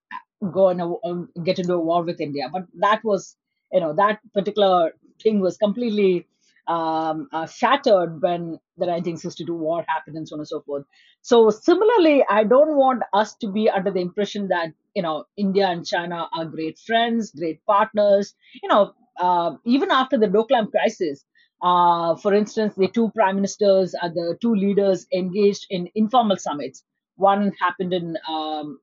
go 0.54 0.70
and 0.70 0.82
um, 1.06 1.30
get 1.46 1.60
into 1.60 1.76
a 1.76 1.80
war 1.80 2.04
with 2.04 2.22
India. 2.22 2.50
But 2.54 2.66
that 2.80 3.04
was, 3.04 3.36
you 3.74 3.82
know, 3.82 3.94
that 3.96 4.20
particular 4.34 4.94
thing 5.24 5.42
was 5.42 5.58
completely 5.58 6.28
um, 6.68 7.28
uh, 7.32 7.46
shattered 7.48 8.22
when 8.22 8.60
the 8.78 8.86
1962 8.86 9.54
war 9.54 9.84
happened 9.88 10.18
and 10.18 10.28
so 10.28 10.36
on 10.36 10.40
and 10.40 10.48
so 10.48 10.62
forth. 10.62 10.86
So 11.22 11.50
similarly, 11.50 12.24
I 12.30 12.44
don't 12.44 12.76
want 12.76 13.04
us 13.14 13.36
to 13.38 13.48
be 13.48 13.70
under 13.70 13.92
the 13.92 14.00
impression 14.00 14.48
that 14.50 14.74
you 14.96 15.02
know 15.02 15.26
India 15.38 15.68
and 15.68 15.86
China 15.86 16.28
are 16.38 16.46
great 16.46 16.78
friends, 16.80 17.32
great 17.32 17.66
partners. 17.66 18.34
You 18.62 18.70
know, 18.70 18.94
uh, 19.20 19.56
even 19.66 19.92
after 19.92 20.18
the 20.18 20.28
Doklam 20.28 20.72
crisis, 20.72 21.26
uh, 21.62 22.16
for 22.16 22.34
instance, 22.34 22.76
the 22.76 22.88
two 22.88 23.10
prime 23.12 23.36
ministers, 23.36 23.96
uh, 24.02 24.10
the 24.10 24.38
two 24.42 24.54
leaders 24.54 25.08
engaged 25.14 25.68
in 25.70 25.90
informal 25.96 26.38
summits. 26.38 26.84
One 27.16 27.52
happened 27.60 27.94
in 27.94 28.18
um, 28.30 28.80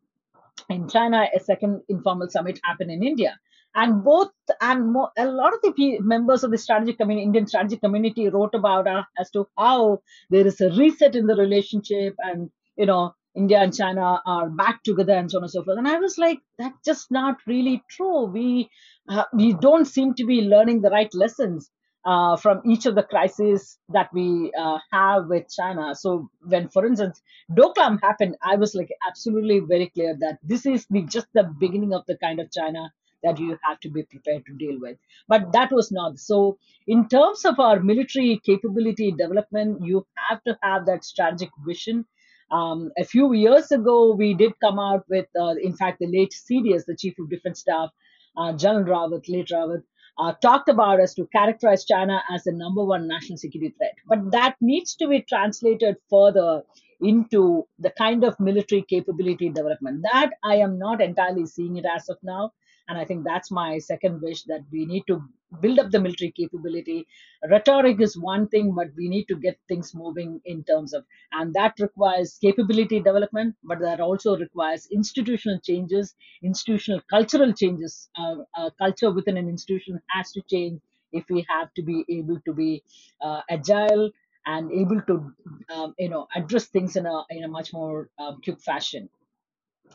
in 0.69 0.89
China, 0.89 1.27
a 1.35 1.41
second 1.41 1.83
informal 1.89 2.29
summit 2.29 2.61
happened 2.65 2.91
in 2.91 3.03
India. 3.03 3.39
And 3.75 4.05
both 4.05 4.31
and 4.61 4.95
a 5.17 5.27
lot 5.27 5.53
of 5.55 5.61
the 5.63 5.99
members 6.01 6.45
of 6.45 6.51
the 6.51 6.59
strategic 6.59 6.99
community, 6.99 7.25
Indian 7.25 7.47
strategic 7.47 7.81
community, 7.81 8.29
wrote 8.29 8.55
about 8.55 8.87
uh, 8.87 9.03
as 9.19 9.31
to 9.33 9.49
how 9.59 10.01
there 10.31 10.47
is 10.47 10.61
a 10.61 10.71
reset 10.71 11.17
in 11.17 11.27
the 11.27 11.37
relationship, 11.37 12.15
and 12.19 12.51
you 12.77 12.87
know 12.87 13.15
India 13.35 13.59
and 13.59 13.75
China 13.77 14.21
are 14.27 14.49
back 14.49 14.83
together, 14.85 15.15
and 15.15 15.31
so 15.31 15.39
on 15.39 15.45
and 15.45 15.51
so 15.51 15.65
forth. 15.65 15.79
And 15.79 15.89
I 15.89 15.99
was 15.99 16.19
like, 16.19 16.39
that's 16.59 16.79
just 16.85 17.11
not 17.11 17.39
really 17.47 17.83
true. 17.91 18.27
We 18.27 18.71
uh, 19.09 19.25
we 19.33 19.55
don't 19.55 19.87
seem 19.87 20.15
to 20.15 20.25
be 20.25 20.43
learning 20.43 20.83
the 20.83 20.91
right 20.91 21.13
lessons 21.15 21.71
uh, 22.05 22.37
from 22.37 22.61
each 22.65 22.87
of 22.87 22.95
the 22.95 23.03
crises 23.03 23.79
that 23.89 24.11
we 24.13 24.53
uh, 24.59 24.79
have 24.93 25.27
with 25.27 25.49
China. 25.51 25.95
So 25.95 26.31
when, 26.43 26.69
for 26.69 26.87
instance, 26.87 27.21
Doklam 27.51 27.99
happened, 28.03 28.37
I 28.43 28.57
was 28.57 28.75
like 28.75 28.91
absolutely 29.09 29.61
very 29.61 29.89
clear 29.91 30.17
that 30.21 30.39
this 30.43 30.67
is 30.67 30.87
the, 30.91 31.03
just 31.03 31.27
the 31.35 31.45
beginning 31.59 31.93
of 31.93 32.05
the 32.07 32.17
kind 32.19 32.41
of 32.41 32.51
China 32.53 32.93
that 33.25 33.41
you 33.41 33.59
have 33.65 33.81
to 33.81 33.91
be 33.91 34.05
prepared 34.05 34.45
to 34.47 34.55
deal 34.55 34.79
with. 34.81 34.97
But 35.29 35.53
that 35.53 35.73
was 35.73 35.91
not. 35.91 36.19
So 36.19 36.59
in 36.87 37.09
terms 37.09 37.45
of 37.45 37.59
our 37.59 37.81
military 37.81 38.41
capability 38.45 39.13
development, 39.13 39.85
you 39.85 40.07
have 40.29 40.43
to 40.45 40.57
have 40.63 40.87
that 40.87 41.05
strategic 41.05 41.51
vision. 41.67 42.05
Um, 42.51 42.91
a 42.99 43.05
few 43.05 43.33
years 43.33 43.73
ago, 43.73 44.15
we 44.15 44.35
did 44.35 44.53
come 44.63 44.79
out 44.79 45.05
with, 45.09 45.27
uh, 45.41 45.55
in 45.63 45.75
fact, 45.75 45.99
the 45.99 46.07
late 46.07 46.33
CDS, 46.33 46.85
the 46.87 46.97
Chief 46.97 47.19
of 47.19 47.31
Defense 47.31 47.61
Staff, 47.61 47.91
uh, 48.37 48.53
General 48.53 48.85
Rawat, 48.85 49.29
late 49.29 49.49
Rawat, 49.49 49.83
uh, 50.19 50.33
talked 50.43 50.69
about 50.69 51.01
us 51.01 51.15
to 51.15 51.27
characterize 51.35 51.85
China 51.85 52.23
as 52.31 52.45
the 52.45 52.53
number 52.53 52.85
one 52.85 53.09
national 53.09 53.39
security 53.39 53.75
threat. 53.77 53.95
But 54.07 54.31
that 54.33 54.57
needs 54.61 54.95
to 54.97 55.09
be 55.09 55.23
translated 55.23 55.97
further 56.11 56.63
into 57.01 57.67
the 57.79 57.91
kind 57.91 58.25
of 58.25 58.39
military 58.39 58.83
capability 58.83 59.49
development. 59.49 60.05
That 60.13 60.31
I 60.45 60.57
am 60.57 60.79
not 60.79 61.01
entirely 61.01 61.47
seeing 61.47 61.77
it 61.77 61.85
as 61.85 62.09
of 62.09 62.19
now. 62.23 62.53
And 62.89 62.99
I 62.99 63.05
think 63.05 63.25
that's 63.25 63.51
my 63.51 63.79
second 63.79 64.21
wish 64.21 64.43
that 64.45 64.65
we 64.71 64.85
need 64.85 65.05
to 65.07 65.23
build 65.61 65.79
up 65.79 65.91
the 65.91 66.01
military 66.01 66.33
capability. 66.33 67.07
Rhetoric 67.49 68.01
is 68.01 68.19
one 68.19 68.49
thing, 68.49 68.75
but 68.75 68.89
we 68.97 69.09
need 69.09 69.27
to 69.29 69.37
get 69.37 69.59
things 69.69 69.95
moving 69.95 70.41
in 70.45 70.65
terms 70.65 70.93
of, 70.93 71.05
and 71.33 71.55
that 71.55 71.79
requires 71.81 72.39
capability 72.39 73.01
development, 73.01 73.57
but 73.63 73.79
that 73.81 74.01
also 74.01 74.37
requires 74.37 74.87
institutional 74.93 75.59
changes, 75.61 76.15
institutional 76.43 77.01
cultural 77.09 77.53
changes. 77.53 78.11
Uh, 78.19 78.37
uh, 78.57 78.71
culture 78.79 79.11
within 79.13 79.37
an 79.37 79.49
institution 79.49 80.01
has 80.11 80.33
to 80.33 80.43
change 80.43 80.81
if 81.13 81.25
we 81.31 81.47
have 81.49 81.73
to 81.75 81.83
be 81.83 82.05
able 82.09 82.41
to 82.41 82.53
be 82.53 82.83
uh, 83.21 83.41
agile 83.49 84.11
and 84.47 84.71
able 84.73 85.01
to, 85.03 85.33
um, 85.73 85.95
you 85.99 86.09
know, 86.09 86.27
address 86.35 86.67
things 86.67 86.97
in 86.97 87.07
a 87.07 87.25
in 87.31 87.45
a 87.45 87.49
much 87.49 87.73
more 87.73 88.11
um, 88.19 88.41
quick 88.43 88.61
fashion. 88.61 89.09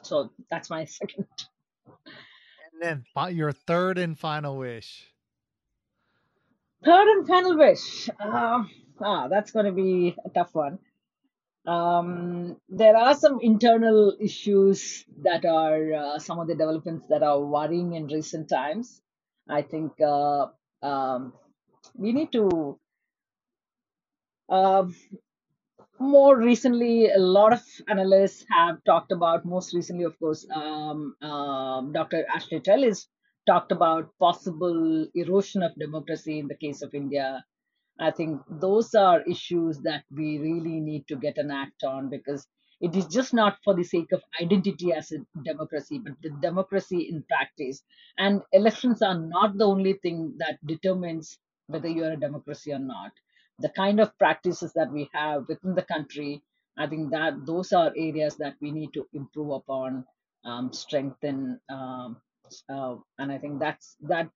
So 0.04 0.32
that's 0.50 0.70
my 0.70 0.86
second 1.00 1.28
then 2.82 3.06
your 3.32 3.52
third 3.52 3.98
and 3.98 4.18
final 4.18 4.58
wish. 4.58 5.06
Third 6.84 7.08
and 7.08 7.28
final 7.28 7.58
wish. 7.58 8.10
Uh, 8.20 8.64
ah, 9.02 9.28
that's 9.28 9.52
going 9.52 9.66
to 9.66 9.72
be 9.72 10.16
a 10.26 10.30
tough 10.30 10.56
one. 10.56 10.80
Um, 11.66 12.58
there 12.70 12.96
are 12.96 13.16
some 13.16 13.40
internal 13.42 14.16
issues 14.20 15.06
that 15.24 15.46
are 15.46 15.94
uh, 15.94 16.20
some 16.20 16.40
of 16.40 16.48
the 16.48 16.56
developments 16.56 17.06
that 17.10 17.22
are 17.22 17.40
worrying 17.40 17.94
in 17.94 18.08
recent 18.08 18.50
times. 18.50 19.02
I 19.48 19.62
think 19.64 19.94
uh, 20.02 20.48
um, 20.82 21.34
we 21.96 22.14
need 22.14 22.32
to 22.32 22.80
uh, 24.48 24.86
more 26.00 26.38
recently, 26.38 27.10
a 27.10 27.20
lot 27.20 27.54
of 27.54 27.62
analysts 27.88 28.46
have 28.50 28.84
talked 28.86 29.12
about, 29.12 29.46
most 29.46 29.74
recently, 29.74 30.04
of 30.06 30.18
course, 30.20 30.46
um, 30.54 31.16
uh, 31.22 31.82
Dr. 31.82 32.26
Ashley 32.34 32.60
Tellis 32.60 33.08
talked 33.48 33.72
about 33.72 34.10
possible 34.20 35.08
erosion 35.16 35.64
of 35.64 35.76
democracy 35.76 36.40
in 36.40 36.48
the 36.48 36.56
case 36.56 36.82
of 36.82 36.94
India. 36.94 37.44
I 38.00 38.12
think 38.12 38.42
those 38.50 38.94
are 38.96 39.22
issues 39.24 39.80
that 39.80 40.04
we 40.16 40.38
really 40.40 40.80
need 40.80 41.08
to 41.10 41.16
get 41.18 41.38
an 41.38 41.52
act 41.52 41.84
on 41.84 42.10
because 42.10 42.48
it 42.82 42.96
is 42.96 43.06
just 43.08 43.34
not 43.34 43.58
for 43.64 43.76
the 43.76 43.84
sake 43.84 44.12
of 44.14 44.24
identity 44.42 44.94
as 44.94 45.12
a 45.12 45.18
democracy, 45.44 46.00
but 46.00 46.14
the 46.22 46.30
democracy 46.42 47.10
in 47.12 47.24
practice. 47.24 47.84
And 48.18 48.42
elections 48.54 49.02
are 49.02 49.20
not 49.20 49.58
the 49.58 49.66
only 49.66 49.94
thing 49.94 50.36
that 50.38 50.60
determines 50.66 51.38
whether 51.68 51.90
you're 51.90 52.14
a 52.14 52.20
democracy 52.20 52.72
or 52.72 52.80
not 52.80 53.12
the 53.60 53.70
kind 53.70 54.00
of 54.00 54.18
practices 54.18 54.74
that 54.74 54.92
we 54.92 55.10
have 55.14 55.48
within 55.48 55.76
the 55.76 55.84
country, 55.84 56.44
I 56.78 56.88
think 56.88 57.12
that 57.12 57.46
those 57.46 57.72
are 57.74 57.94
areas 57.96 58.38
that 58.38 58.56
we 58.62 58.72
need 58.72 58.94
to 58.94 59.08
improve 59.14 59.52
upon, 59.52 60.06
um, 60.46 60.72
strengthen, 60.74 61.60
um, 61.70 62.22
uh, 62.70 62.96
and 63.18 63.32
I 63.32 63.38
think 63.38 63.60
that's 63.60 63.96
that 64.02 64.30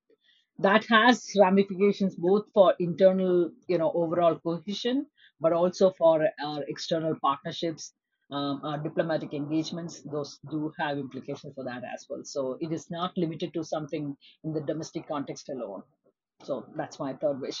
that 0.58 0.84
has 0.86 1.30
ramifications 1.38 2.14
both 2.16 2.44
for 2.54 2.74
internal, 2.78 3.50
you 3.68 3.78
know, 3.78 3.90
overall 3.92 4.38
cohesion, 4.38 5.06
but 5.40 5.52
also 5.52 5.90
for 5.98 6.28
our 6.44 6.62
external 6.68 7.16
partnerships, 7.20 7.92
um, 8.30 8.60
our 8.64 8.78
diplomatic 8.78 9.34
engagements, 9.34 10.02
those 10.02 10.38
do 10.50 10.72
have 10.78 10.98
implications 10.98 11.54
for 11.54 11.64
that 11.64 11.82
as 11.84 12.06
well. 12.08 12.22
So 12.24 12.56
it 12.60 12.72
is 12.72 12.90
not 12.90 13.16
limited 13.16 13.52
to 13.54 13.64
something 13.64 14.16
in 14.44 14.52
the 14.52 14.60
domestic 14.60 15.08
context 15.08 15.48
alone. 15.48 15.82
So 16.44 16.66
that's 16.76 16.98
my 17.00 17.14
third 17.14 17.40
wish. 17.40 17.60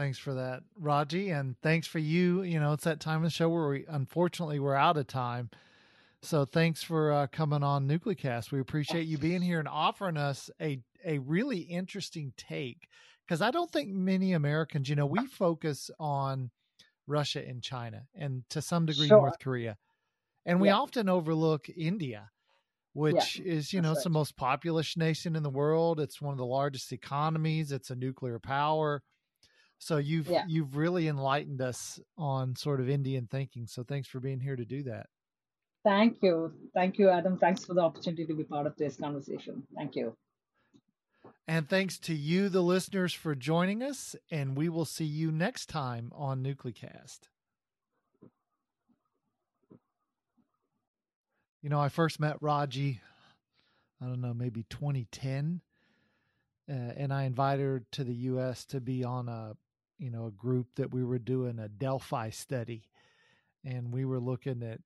Thanks 0.00 0.16
for 0.16 0.32
that, 0.32 0.62
Raji, 0.78 1.28
and 1.28 1.60
thanks 1.60 1.86
for 1.86 1.98
you. 1.98 2.40
You 2.40 2.58
know, 2.58 2.72
it's 2.72 2.84
that 2.84 3.00
time 3.00 3.18
of 3.18 3.24
the 3.24 3.28
show 3.28 3.50
where 3.50 3.68
we 3.68 3.84
unfortunately 3.86 4.58
we're 4.58 4.74
out 4.74 4.96
of 4.96 5.06
time. 5.06 5.50
So 6.22 6.46
thanks 6.46 6.82
for 6.82 7.12
uh, 7.12 7.26
coming 7.26 7.62
on 7.62 7.86
Nuclecast. 7.86 8.50
We 8.50 8.60
appreciate 8.60 9.06
you 9.06 9.18
being 9.18 9.42
here 9.42 9.58
and 9.58 9.68
offering 9.68 10.16
us 10.16 10.48
a 10.58 10.80
a 11.04 11.18
really 11.18 11.58
interesting 11.58 12.32
take 12.38 12.88
because 13.26 13.42
I 13.42 13.50
don't 13.50 13.70
think 13.70 13.90
many 13.90 14.32
Americans, 14.32 14.88
you 14.88 14.96
know, 14.96 15.04
we 15.04 15.26
focus 15.26 15.90
on 16.00 16.50
Russia 17.06 17.46
and 17.46 17.62
China 17.62 18.04
and 18.14 18.44
to 18.48 18.62
some 18.62 18.86
degree 18.86 19.08
sure. 19.08 19.18
North 19.18 19.38
Korea, 19.38 19.76
and 20.46 20.62
we 20.62 20.68
yeah. 20.68 20.76
often 20.76 21.10
overlook 21.10 21.68
India 21.68 22.30
which 22.94 23.38
yeah, 23.38 23.52
is 23.52 23.72
you 23.74 23.82
know 23.82 23.92
it's 23.92 24.02
the 24.02 24.10
most 24.10 24.34
populous 24.36 24.96
nation 24.96 25.36
in 25.36 25.44
the 25.44 25.50
world 25.50 26.00
it's 26.00 26.20
one 26.20 26.32
of 26.32 26.38
the 26.38 26.44
largest 26.44 26.90
economies 26.90 27.70
it's 27.70 27.90
a 27.90 27.94
nuclear 27.94 28.40
power 28.40 29.00
so 29.80 29.96
you've 29.96 30.28
yeah. 30.28 30.44
you've 30.46 30.76
really 30.76 31.08
enlightened 31.08 31.62
us 31.62 31.98
on 32.18 32.54
sort 32.54 32.80
of 32.80 32.90
Indian 32.90 33.26
thinking. 33.26 33.66
So 33.66 33.82
thanks 33.82 34.06
for 34.06 34.20
being 34.20 34.38
here 34.38 34.54
to 34.54 34.64
do 34.66 34.82
that. 34.84 35.06
Thank 35.82 36.18
you. 36.22 36.52
Thank 36.74 36.98
you, 36.98 37.08
Adam. 37.08 37.38
Thanks 37.38 37.64
for 37.64 37.72
the 37.72 37.80
opportunity 37.80 38.26
to 38.26 38.34
be 38.34 38.44
part 38.44 38.66
of 38.66 38.76
this 38.76 38.96
conversation. 38.96 39.62
Thank 39.74 39.96
you. 39.96 40.14
And 41.48 41.66
thanks 41.66 41.98
to 42.00 42.14
you, 42.14 42.50
the 42.50 42.60
listeners, 42.60 43.14
for 43.14 43.34
joining 43.34 43.82
us. 43.82 44.14
And 44.30 44.54
we 44.54 44.68
will 44.68 44.84
see 44.84 45.06
you 45.06 45.32
next 45.32 45.70
time 45.70 46.12
on 46.14 46.44
Nuclecast. 46.44 47.20
You 51.62 51.70
know, 51.70 51.80
I 51.80 51.88
first 51.88 52.20
met 52.20 52.36
Raji, 52.42 53.00
I 54.00 54.06
don't 54.06 54.20
know, 54.20 54.34
maybe 54.34 54.64
2010. 54.68 55.62
Uh, 56.68 56.72
and 56.72 57.12
I 57.12 57.24
invited 57.24 57.62
her 57.62 57.82
to 57.92 58.04
the 58.04 58.14
U.S. 58.14 58.66
to 58.66 58.80
be 58.80 59.02
on 59.02 59.28
a 59.28 59.56
you 60.00 60.10
know 60.10 60.26
a 60.26 60.32
group 60.32 60.66
that 60.76 60.92
we 60.92 61.04
were 61.04 61.18
doing 61.18 61.58
a 61.58 61.68
Delphi 61.68 62.30
study, 62.30 62.88
and 63.64 63.92
we 63.92 64.04
were 64.04 64.18
looking 64.18 64.62
at 64.62 64.80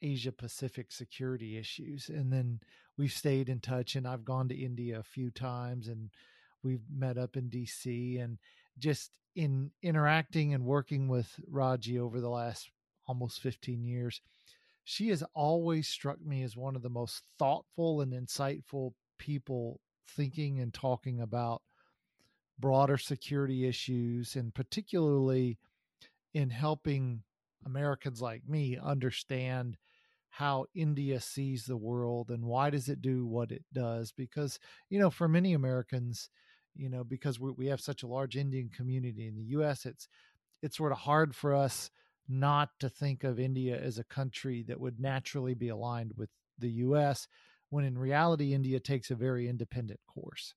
Asia 0.00 0.32
Pacific 0.32 0.92
security 0.92 1.58
issues, 1.58 2.08
and 2.08 2.32
then 2.32 2.60
we've 2.96 3.12
stayed 3.12 3.48
in 3.48 3.60
touch. 3.60 3.96
And 3.96 4.06
I've 4.06 4.24
gone 4.24 4.48
to 4.48 4.54
India 4.54 4.98
a 4.98 5.02
few 5.02 5.30
times, 5.30 5.88
and 5.88 6.10
we've 6.62 6.84
met 6.90 7.18
up 7.18 7.36
in 7.36 7.48
D.C. 7.48 8.18
and 8.18 8.38
just 8.78 9.10
in 9.34 9.72
interacting 9.82 10.54
and 10.54 10.64
working 10.64 11.08
with 11.08 11.28
Raji 11.48 11.98
over 11.98 12.20
the 12.20 12.30
last 12.30 12.70
almost 13.06 13.40
15 13.40 13.84
years, 13.84 14.20
she 14.84 15.08
has 15.08 15.24
always 15.34 15.88
struck 15.88 16.20
me 16.24 16.42
as 16.42 16.56
one 16.56 16.76
of 16.76 16.82
the 16.82 16.90
most 16.90 17.22
thoughtful 17.38 18.00
and 18.00 18.12
insightful 18.12 18.92
people 19.18 19.80
thinking 20.06 20.60
and 20.60 20.72
talking 20.72 21.20
about 21.20 21.62
broader 22.58 22.96
security 22.96 23.66
issues 23.66 24.36
and 24.36 24.54
particularly 24.54 25.58
in 26.32 26.50
helping 26.50 27.22
Americans 27.66 28.20
like 28.20 28.42
me 28.48 28.78
understand 28.82 29.76
how 30.30 30.66
India 30.74 31.20
sees 31.20 31.64
the 31.64 31.76
world 31.76 32.30
and 32.30 32.44
why 32.44 32.70
does 32.70 32.88
it 32.88 33.00
do 33.00 33.24
what 33.26 33.52
it 33.52 33.64
does? 33.72 34.12
Because 34.12 34.58
you 34.88 34.98
know 34.98 35.10
for 35.10 35.28
many 35.28 35.52
Americans 35.52 36.28
you 36.74 36.88
know 36.88 37.04
because 37.04 37.38
we, 37.38 37.50
we 37.52 37.66
have 37.66 37.80
such 37.80 38.02
a 38.02 38.06
large 38.06 38.36
Indian 38.36 38.68
community 38.68 39.26
in 39.26 39.36
the 39.36 39.56
US 39.58 39.86
it's 39.86 40.08
it's 40.62 40.76
sort 40.76 40.92
of 40.92 40.98
hard 40.98 41.34
for 41.34 41.54
us 41.54 41.90
not 42.28 42.70
to 42.80 42.88
think 42.88 43.22
of 43.22 43.38
India 43.38 43.78
as 43.78 43.98
a 43.98 44.04
country 44.04 44.64
that 44.66 44.80
would 44.80 44.98
naturally 44.98 45.54
be 45.54 45.68
aligned 45.68 46.12
with 46.16 46.30
the 46.58 46.70
US 46.70 47.28
when 47.70 47.84
in 47.84 47.98
reality 47.98 48.54
India 48.54 48.80
takes 48.80 49.10
a 49.10 49.14
very 49.14 49.48
independent 49.48 50.00
course 50.06 50.54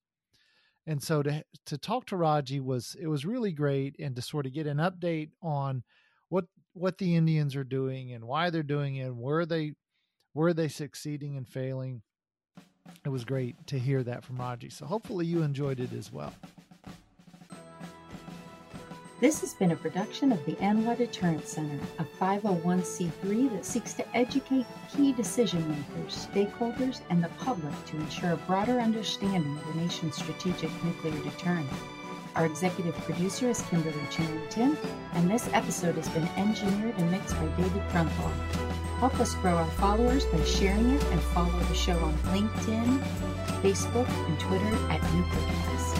and 0.87 1.03
so 1.03 1.21
to 1.21 1.43
to 1.65 1.77
talk 1.77 2.05
to 2.07 2.17
Raji 2.17 2.59
was 2.59 2.95
it 2.99 3.07
was 3.07 3.25
really 3.25 3.51
great, 3.51 3.95
and 3.99 4.15
to 4.15 4.21
sort 4.21 4.45
of 4.45 4.53
get 4.53 4.65
an 4.65 4.77
update 4.77 5.29
on 5.41 5.83
what 6.29 6.45
what 6.73 6.97
the 6.97 7.15
Indians 7.15 7.55
are 7.55 7.63
doing 7.63 8.13
and 8.13 8.25
why 8.25 8.49
they're 8.49 8.63
doing 8.63 8.95
it, 8.95 9.03
and 9.03 9.19
where 9.19 9.45
they 9.45 9.73
where 10.33 10.53
they 10.53 10.69
succeeding 10.69 11.37
and 11.37 11.47
failing. 11.47 12.01
It 13.05 13.09
was 13.09 13.25
great 13.25 13.67
to 13.67 13.77
hear 13.77 14.01
that 14.03 14.23
from 14.23 14.37
Raji. 14.37 14.69
So 14.69 14.85
hopefully 14.85 15.25
you 15.25 15.43
enjoyed 15.43 15.79
it 15.81 15.91
as 15.91 16.11
well. 16.11 16.33
This 19.19 19.41
has 19.41 19.55
been 19.55 19.71
a 19.71 19.75
production 19.75 20.31
of 20.31 20.45
the 20.45 20.53
ANWA 20.57 20.95
Deterrence 20.95 21.49
Center, 21.49 21.79
a 21.97 22.05
501c3 22.21 23.51
that 23.51 23.65
seeks 23.65 23.95
to 23.95 24.15
educate 24.15 24.67
key 24.95 25.11
decision 25.11 25.67
makers, 25.67 26.27
stakeholders, 26.31 27.01
and 27.09 27.23
the 27.23 27.29
public 27.39 27.73
to 27.85 27.97
ensure 27.97 28.33
a 28.33 28.37
broader 28.37 28.79
understanding 28.79 29.57
of 29.57 29.73
the 29.73 29.81
nation's 29.81 30.17
strategic 30.17 30.69
nuclear 30.83 31.19
deterrent. 31.23 31.67
Our 32.35 32.45
executive 32.45 32.93
producer 32.93 33.49
is 33.49 33.63
Kimberly 33.63 33.97
Charrington, 34.11 34.77
and 35.13 35.31
this 35.31 35.49
episode 35.51 35.95
has 35.95 36.09
been 36.09 36.27
engineered 36.37 36.93
and 36.99 37.09
mixed 37.09 37.33
by 37.37 37.47
David 37.57 37.81
Krumthal. 37.89 38.31
Help 38.99 39.19
us 39.19 39.33
grow 39.35 39.55
our 39.55 39.71
followers 39.71 40.25
by 40.25 40.43
sharing 40.43 40.91
it 40.91 41.03
and 41.05 41.19
follow 41.33 41.59
the 41.59 41.73
show 41.73 41.97
on 41.97 42.13
LinkedIn, 42.25 42.99
Facebook, 43.63 44.07
and 44.27 44.39
Twitter 44.39 44.75
at 44.91 45.01
Nuclecast. 45.01 45.96